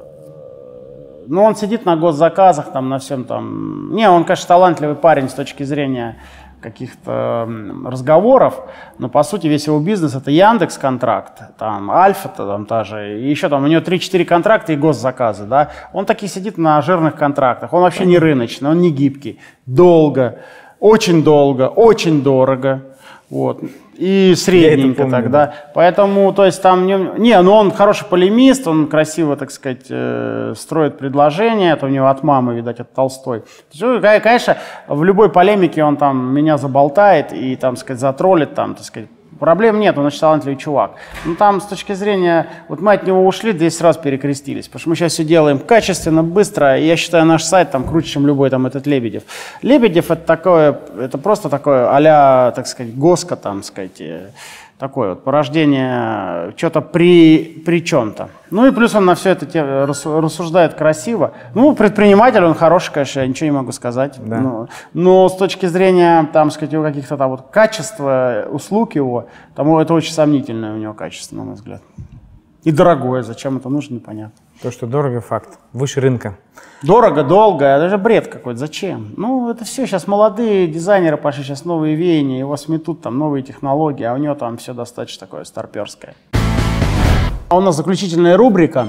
ну, 1.28 1.44
он 1.44 1.56
сидит 1.56 1.86
на 1.86 1.96
госзаказах, 1.96 2.72
там, 2.72 2.90
на 2.90 2.98
всем 2.98 3.24
там. 3.24 3.94
Не, 3.94 4.10
он, 4.10 4.24
конечно, 4.24 4.48
талантливый 4.48 4.96
парень 4.96 5.30
с 5.30 5.34
точки 5.34 5.62
зрения 5.62 6.18
каких-то 6.62 7.48
разговоров, 7.86 8.62
но 8.98 9.10
по 9.10 9.24
сути 9.24 9.48
весь 9.48 9.68
его 9.68 9.80
бизнес 9.80 10.16
это 10.16 10.32
Яндекс 10.32 10.78
контракт, 10.78 11.58
там 11.58 11.90
Альфа 11.90 12.30
там 12.30 12.66
та 12.66 12.84
же, 12.84 13.20
и 13.20 13.30
еще 13.30 13.50
там 13.50 13.64
у 13.64 13.68
него 13.68 13.82
3-4 13.82 14.26
контракта 14.26 14.74
и 14.74 14.76
госзаказы, 14.76 15.46
да. 15.46 15.70
Он 15.94 16.06
таки 16.06 16.28
сидит 16.28 16.58
на 16.58 16.82
жирных 16.82 17.16
контрактах, 17.16 17.74
он 17.74 17.82
вообще 17.82 18.06
не 18.06 18.20
рыночный, 18.20 18.70
он 18.70 18.82
не 18.82 18.92
гибкий, 18.92 19.40
долго, 19.66 20.40
очень 20.80 21.24
долго, 21.24 21.68
очень 21.68 22.22
дорого, 22.24 22.89
вот. 23.30 23.62
И 23.96 24.34
средненько 24.36 25.08
тогда. 25.08 25.54
Поэтому, 25.76 26.34
то 26.34 26.46
есть 26.46 26.62
там... 26.62 26.88
Не, 26.88 27.20
не, 27.20 27.42
ну 27.42 27.54
он 27.54 27.72
хороший 27.72 28.06
полемист, 28.06 28.68
он 28.68 28.88
красиво, 28.88 29.36
так 29.36 29.52
сказать, 29.52 29.86
э, 29.90 30.54
строит 30.58 30.98
предложения. 30.98 31.74
Это 31.74 31.86
у 31.86 31.90
него 31.90 32.08
от 32.08 32.24
мамы, 32.24 32.56
видать, 32.56 32.80
от 32.80 32.92
Толстой. 32.94 33.42
То 33.42 33.46
есть, 33.72 33.82
ну, 33.82 34.02
конечно, 34.02 34.58
в 34.88 35.04
любой 35.04 35.30
полемике 35.30 35.84
он 35.84 35.98
там 35.98 36.34
меня 36.34 36.58
заболтает 36.58 37.32
и, 37.32 37.56
там, 37.56 37.76
сказать, 37.76 38.00
затроллит, 38.00 38.56
там, 38.56 38.74
так 38.74 38.86
сказать. 38.86 39.10
Проблем 39.40 39.80
нет, 39.80 39.98
он 39.98 40.06
очень 40.06 40.20
талантливый 40.20 40.58
чувак. 40.58 40.96
Ну 41.26 41.36
там 41.36 41.62
с 41.62 41.66
точки 41.66 41.94
зрения, 41.94 42.48
вот 42.68 42.82
мы 42.82 42.94
от 42.94 43.08
него 43.08 43.26
ушли, 43.26 43.54
10 43.54 43.82
раз 43.82 43.98
перекрестились, 43.98 44.68
потому 44.68 44.80
что 44.82 44.90
мы 44.90 44.96
сейчас 44.96 45.14
все 45.14 45.24
делаем 45.24 45.60
качественно, 45.60 46.24
быстро, 46.24 46.78
и 46.78 46.86
я 46.86 46.98
считаю 46.98 47.26
наш 47.26 47.44
сайт 47.44 47.72
там 47.72 47.86
круче, 47.86 48.10
чем 48.10 48.28
любой 48.28 48.50
там 48.50 48.66
этот 48.66 48.86
Лебедев. 48.86 49.24
Лебедев 49.62 50.12
это 50.12 50.26
такое, 50.26 50.80
это 51.00 51.18
просто 51.18 51.50
такое 51.50 51.90
а 51.90 52.52
так 52.52 52.68
сказать, 52.68 52.96
госка 52.96 53.36
там, 53.36 53.64
сказать, 53.64 54.02
э, 54.02 54.30
такое 54.80 55.10
вот 55.10 55.24
порождение 55.26 56.54
что-то 56.56 56.82
при, 56.82 57.62
при 57.66 57.84
чем-то. 57.84 58.30
Ну 58.50 58.66
и 58.66 58.72
плюс 58.72 58.96
он 58.96 59.06
на 59.06 59.14
все 59.14 59.32
это 59.32 59.46
те- 59.46 59.84
рассуждает 59.84 60.74
красиво. 60.74 61.34
Ну, 61.54 61.76
предприниматель, 61.76 62.44
он 62.44 62.56
хороший, 62.56 62.94
конечно, 62.94 63.20
я 63.20 63.28
ничего 63.28 63.46
не 63.48 63.52
могу 63.52 63.74
сказать. 63.74 64.18
Да. 64.26 64.38
Ну, 64.38 64.68
но 64.94 65.28
с 65.28 65.36
точки 65.36 65.66
зрения, 65.66 66.28
там, 66.32 66.50
сказать, 66.50 66.72
его 66.72 66.84
каких-то 66.84 67.18
там 67.18 67.30
вот 67.32 67.50
качества 67.52 68.46
услуг 68.50 68.96
его, 68.96 69.26
там 69.54 69.76
это 69.78 69.94
очень 69.94 70.14
сомнительное 70.14 70.74
у 70.74 70.78
него 70.78 70.94
качество, 70.94 71.36
на 71.36 71.44
мой 71.44 71.56
взгляд. 71.56 71.82
И 72.64 72.72
дорогое, 72.72 73.22
зачем 73.22 73.58
это 73.58 73.70
нужно, 73.70 73.96
непонятно. 73.96 74.34
То, 74.62 74.72
что 74.72 74.88
дорого, 74.88 75.22
факт. 75.22 75.58
Выше 75.72 76.02
рынка. 76.02 76.38
Дорого, 76.84 77.24
долго, 77.24 77.64
это 77.64 77.88
же 77.88 77.98
бред 77.98 78.28
какой-то, 78.28 78.60
зачем? 78.60 79.14
Ну, 79.16 79.50
это 79.50 79.64
все, 79.64 79.88
сейчас 79.88 80.06
молодые 80.06 80.68
дизайнеры 80.68 81.16
пошли, 81.16 81.46
сейчас 81.46 81.64
новые 81.64 81.96
веяния, 81.96 82.40
его 82.40 82.58
сметут, 82.58 83.02
там 83.02 83.18
новые 83.18 83.42
технологии, 83.42 84.04
а 84.04 84.14
у 84.14 84.18
него 84.18 84.36
там 84.36 84.58
все 84.58 84.74
достаточно 84.74 85.28
такое 85.28 85.46
старперское. 85.46 86.14
А 87.48 87.58
у 87.58 87.62
нас 87.62 87.78
заключительная 87.78 88.36
рубрика. 88.36 88.88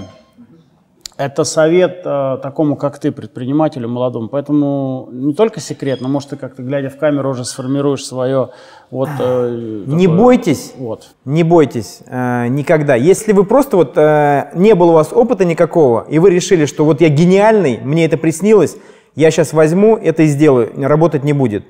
Это 1.21 1.45
совет 1.45 2.01
э, 2.07 2.39
такому, 2.43 2.77
как 2.77 2.99
ты, 2.99 3.13
предпринимателю 3.13 3.91
молодому. 3.91 4.29
Поэтому 4.31 5.11
не 5.13 5.35
только 5.35 5.61
секрет, 5.61 6.01
но, 6.01 6.09
может, 6.09 6.31
ты 6.31 6.37
как-то, 6.37 6.63
глядя 6.63 6.89
в 6.89 6.97
камеру, 6.97 7.29
уже 7.29 7.45
сформируешь 7.45 8.07
свое 8.07 8.49
вот... 8.91 9.11
э, 9.19 9.83
Не 9.87 10.07
такое- 10.07 10.19
бойтесь, 10.19 10.73
Вот. 10.79 11.09
не 11.27 11.43
бойтесь 11.43 12.01
э, 12.07 12.47
никогда. 12.49 12.95
Если 12.95 13.33
вы 13.35 13.45
просто 13.45 13.77
вот 13.77 13.93
э, 13.99 14.45
не 14.55 14.75
было 14.75 14.93
у 14.93 14.95
вас 14.95 15.13
опыта 15.13 15.45
никакого, 15.45 16.07
и 16.09 16.19
вы 16.19 16.31
решили, 16.31 16.65
что 16.65 16.87
вот 16.87 17.03
я 17.03 17.11
гениальный, 17.11 17.79
мне 17.85 18.07
это 18.07 18.17
приснилось, 18.17 18.79
я 19.15 19.31
сейчас 19.31 19.53
возьму 19.53 19.99
это 19.99 20.23
и 20.23 20.27
сделаю, 20.27 20.73
работать 20.79 21.23
не 21.23 21.35
будет. 21.35 21.67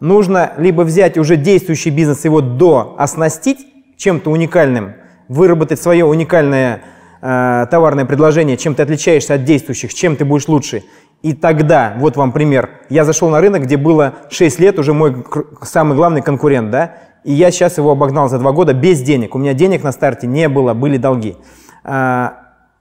Нужно 0.00 0.52
либо 0.56 0.82
взять 0.82 1.16
уже 1.16 1.36
действующий 1.36 1.90
бизнес, 1.90 2.24
его 2.24 2.40
до 2.40 2.96
оснастить 2.98 3.58
чем-то 3.96 4.32
уникальным, 4.32 4.94
выработать 5.28 5.80
свое 5.80 6.04
уникальное 6.04 6.80
э, 7.20 7.66
товарное 7.70 8.04
предложение, 8.04 8.56
чем 8.56 8.74
ты 8.74 8.82
отличаешься 8.82 9.34
от 9.34 9.44
действующих, 9.44 9.94
чем 9.94 10.16
ты 10.16 10.24
будешь 10.24 10.48
лучше. 10.48 10.84
И 11.22 11.34
тогда, 11.34 11.94
вот 11.98 12.16
вам 12.16 12.32
пример, 12.32 12.70
я 12.88 13.04
зашел 13.04 13.28
на 13.28 13.40
рынок, 13.40 13.62
где 13.62 13.76
было 13.76 14.14
6 14.30 14.58
лет 14.60 14.78
уже 14.78 14.94
мой 14.94 15.24
самый 15.62 15.96
главный 15.96 16.22
конкурент, 16.22 16.70
да, 16.70 16.94
и 17.24 17.32
я 17.32 17.50
сейчас 17.50 17.76
его 17.76 17.90
обогнал 17.90 18.28
за 18.28 18.38
2 18.38 18.52
года 18.52 18.72
без 18.72 19.02
денег. 19.02 19.34
У 19.34 19.38
меня 19.38 19.52
денег 19.52 19.82
на 19.82 19.92
старте 19.92 20.26
не 20.26 20.48
было, 20.48 20.72
были 20.72 20.96
долги. 20.96 21.36
А, 21.84 22.34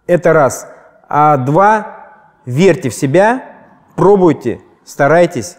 Это 0.07 0.33
раз. 0.33 0.67
А 1.09 1.37
два, 1.37 1.97
верьте 2.45 2.89
в 2.89 2.93
себя, 2.93 3.43
пробуйте, 3.95 4.61
старайтесь. 4.85 5.57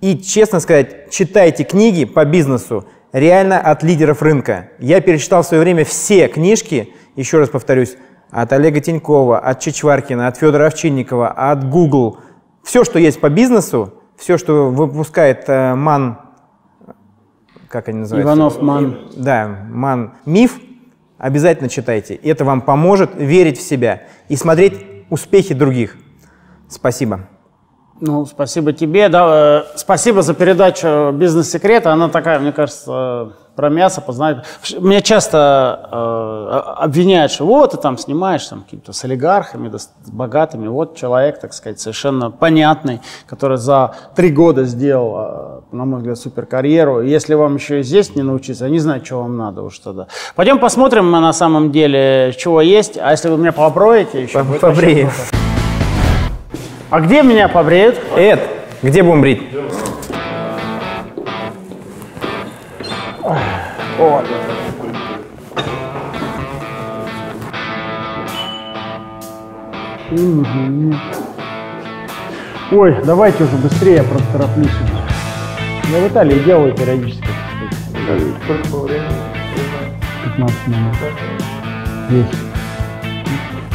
И, 0.00 0.18
честно 0.18 0.60
сказать, 0.60 1.10
читайте 1.10 1.64
книги 1.64 2.04
по 2.04 2.24
бизнесу 2.24 2.86
реально 3.12 3.58
от 3.58 3.82
лидеров 3.82 4.22
рынка. 4.22 4.70
Я 4.78 5.00
перечитал 5.00 5.42
в 5.42 5.46
свое 5.46 5.62
время 5.62 5.84
все 5.84 6.28
книжки, 6.28 6.94
еще 7.16 7.38
раз 7.38 7.48
повторюсь, 7.48 7.96
от 8.30 8.52
Олега 8.52 8.80
Тинькова, 8.80 9.38
от 9.38 9.60
Чичваркина, 9.60 10.28
от 10.28 10.36
Федора 10.36 10.66
Овчинникова, 10.66 11.28
от 11.28 11.68
Google. 11.68 12.18
Все, 12.62 12.84
что 12.84 12.98
есть 12.98 13.20
по 13.20 13.28
бизнесу, 13.28 13.94
все, 14.16 14.38
что 14.38 14.70
выпускает 14.70 15.44
э, 15.48 15.74
МАН, 15.74 16.18
как 17.68 17.88
они 17.88 18.00
называются? 18.00 18.28
Иванов, 18.28 18.60
Ман. 18.62 18.98
Да, 19.16 19.66
МАН 19.70 20.12
Миф, 20.26 20.58
обязательно 21.18 21.68
читайте. 21.68 22.14
Это 22.14 22.44
вам 22.44 22.60
поможет 22.60 23.10
верить 23.14 23.58
в 23.58 23.62
себя 23.62 24.02
и 24.28 24.36
смотреть 24.36 24.74
успехи 25.08 25.54
других. 25.54 25.96
Спасибо. 26.68 27.28
Ну, 28.00 28.24
спасибо 28.24 28.72
тебе. 28.72 29.08
Да, 29.08 29.64
э, 29.74 29.76
спасибо 29.76 30.22
за 30.22 30.34
передачу 30.34 31.12
«Бизнес-секреты». 31.12 31.90
Она 31.90 32.08
такая, 32.08 32.38
мне 32.38 32.52
кажется, 32.52 33.34
э, 33.49 33.49
про 33.60 33.68
мясо 33.68 34.00
познать. 34.00 34.38
Меня 34.78 35.02
часто 35.02 35.90
э, 35.92 36.82
обвиняют, 36.82 37.30
что 37.30 37.44
вот 37.44 37.72
ты 37.72 37.76
там 37.76 37.98
снимаешь 37.98 38.46
там, 38.46 38.62
какими-то 38.62 38.94
с 38.94 39.04
олигархами, 39.04 39.68
да, 39.68 39.78
с 39.78 39.90
богатыми. 40.06 40.66
Вот 40.66 40.96
человек, 40.96 41.38
так 41.40 41.52
сказать, 41.52 41.78
совершенно 41.78 42.30
понятный, 42.30 43.02
который 43.26 43.58
за 43.58 43.94
три 44.16 44.30
года 44.30 44.64
сделал 44.64 45.60
э, 45.72 45.76
на 45.76 45.84
мой 45.84 45.98
взгляд, 45.98 46.16
супер 46.18 46.46
карьеру. 46.46 47.02
Если 47.02 47.34
вам 47.34 47.56
еще 47.56 47.80
и 47.80 47.82
здесь 47.82 48.16
не 48.16 48.22
научиться, 48.22 48.64
я 48.64 48.70
не 48.70 48.78
знаю, 48.78 49.04
что 49.04 49.16
вам 49.16 49.36
надо 49.36 49.60
уж 49.60 49.78
тогда. 49.78 50.06
Пойдем 50.34 50.58
посмотрим 50.58 51.12
мы 51.12 51.20
на 51.20 51.34
самом 51.34 51.70
деле, 51.70 52.34
чего 52.38 52.62
есть. 52.62 52.96
А 52.96 53.10
если 53.10 53.28
вы 53.28 53.36
меня 53.36 53.52
поброете 53.52 54.22
еще? 54.22 54.42
Побреем. 54.42 55.10
А 56.88 57.00
где 57.00 57.22
меня 57.22 57.46
побреют? 57.48 58.00
Эд, 58.16 58.40
где 58.82 59.02
будем 59.02 59.20
брить? 59.20 59.42
Вот. 64.00 64.24
Ой, 72.72 72.96
давайте 73.04 73.44
уже 73.44 73.56
быстрее, 73.56 73.96
я 73.96 74.04
просто 74.04 74.26
тороплюсь. 74.32 74.70
Я 75.92 75.98
в 75.98 76.08
Италии 76.08 76.38
делаю 76.38 76.74
периодически. 76.74 77.28
Сколько 78.44 78.84
времени? 78.84 79.06
15 80.24 80.66
минут. 80.68 80.96
10. 82.08 82.26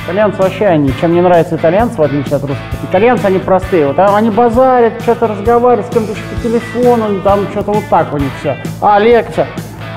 Итальянцы 0.06 0.42
вообще, 0.42 0.66
они, 0.66 0.92
чем 1.00 1.12
мне 1.12 1.22
нравятся 1.22 1.56
итальянцы, 1.56 1.98
в 1.98 2.02
отличие 2.02 2.38
от 2.38 2.42
русских, 2.42 2.58
итальянцы, 2.90 3.26
они 3.26 3.38
простые. 3.38 3.88
Вот 3.88 4.00
они 4.00 4.32
базарят, 4.32 5.00
что-то 5.04 5.28
разговаривают 5.28 5.86
с 5.86 5.94
кем-то 5.94 6.14
по 6.14 6.42
телефону, 6.42 7.22
там 7.22 7.48
что-то 7.52 7.74
вот 7.74 7.84
так 7.92 8.12
у 8.12 8.18
них 8.18 8.32
все. 8.40 8.58
А, 8.82 8.96
Олег, 8.96 9.32
все. 9.32 9.46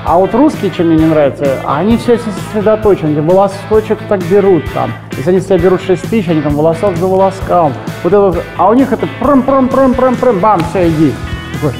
А 0.05 0.17
вот 0.17 0.33
русские, 0.33 0.71
чем 0.71 0.87
мне 0.87 0.97
не 0.97 1.05
нравится, 1.05 1.59
они 1.67 1.97
все 1.97 2.17
сосредоточены, 2.17 3.21
волос 3.21 3.53
что-то 3.67 3.97
так 4.07 4.21
берут 4.23 4.63
там. 4.73 4.91
Если 5.15 5.29
они 5.29 5.39
с 5.39 5.45
тебя 5.45 5.57
берут 5.57 5.81
6 5.81 6.09
тысяч, 6.09 6.29
они 6.29 6.41
там 6.41 6.55
волосок 6.55 6.95
за 6.97 7.05
волоском. 7.05 7.73
Вот 8.03 8.13
это, 8.13 8.43
а 8.57 8.69
у 8.69 8.73
них 8.73 8.91
это 8.91 9.07
прям 9.19 9.43
прям 9.43 9.67
прям 9.67 9.93
прям 9.93 10.15
прям 10.15 10.39
бам, 10.39 10.61
все, 10.69 10.87
иди. 10.89 11.13
Такой, 11.53 11.75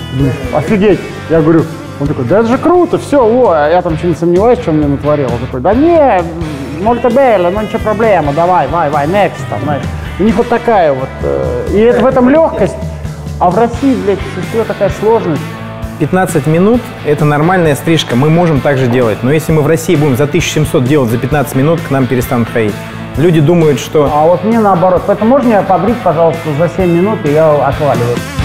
офигеть. 0.53 0.99
Я 1.29 1.41
говорю, 1.41 1.63
он 1.99 2.07
такой, 2.07 2.25
да 2.25 2.39
это 2.39 2.49
же 2.49 2.57
круто, 2.57 2.97
все, 2.97 3.25
во, 3.25 3.51
а 3.51 3.69
я 3.69 3.81
там 3.81 3.97
что 3.97 4.07
не 4.07 4.15
сомневаюсь, 4.15 4.59
что 4.59 4.71
мне 4.71 4.87
натворил. 4.87 5.27
Он 5.31 5.39
такой, 5.39 5.61
да 5.61 5.73
не, 5.73 6.23
мольто 6.81 7.09
белло, 7.09 7.49
ну 7.49 7.61
ничего 7.61 7.79
проблема, 7.79 8.33
давай, 8.33 8.67
давай, 8.67 8.89
давай, 8.89 9.07
next, 9.07 9.41
там, 9.49 9.61
знаешь. 9.63 9.83
У 10.19 10.23
них 10.23 10.35
вот 10.35 10.49
такая 10.49 10.93
вот, 10.93 11.09
э, 11.23 11.67
и 11.71 11.79
это, 11.79 12.01
в 12.01 12.05
этом 12.05 12.29
легкость, 12.29 12.75
а 13.39 13.49
в 13.49 13.57
России, 13.57 13.95
блядь, 13.95 14.19
все 14.49 14.63
такая 14.63 14.89
сложность. 14.99 15.41
15 15.99 16.47
минут– 16.47 16.81
это 17.05 17.25
нормальная 17.25 17.75
стрижка, 17.75 18.15
мы 18.15 18.29
можем 18.29 18.61
так 18.61 18.77
же 18.77 18.87
делать. 18.87 19.17
Но 19.21 19.31
если 19.31 19.51
мы 19.51 19.61
в 19.61 19.67
России 19.67 19.95
будем 19.95 20.15
за 20.15 20.23
1700 20.23 20.83
делать 20.85 21.09
за 21.09 21.17
15 21.17 21.55
минут, 21.55 21.81
к 21.81 21.91
нам 21.91 22.07
перестанут 22.07 22.49
ходить. 22.49 22.75
Люди 23.17 23.41
думают, 23.41 23.79
что 23.79 24.09
А 24.11 24.25
вот 24.25 24.45
мне 24.45 24.59
наоборот. 24.59 25.03
Поэтому 25.05 25.31
можно 25.31 25.47
меня 25.47 25.61
побрить, 25.61 25.97
пожалуйста, 25.97 26.53
за 26.57 26.69
7 26.69 26.89
минут, 26.89 27.19
и 27.25 27.33
я 27.33 27.51
отваливаюсь. 27.51 28.38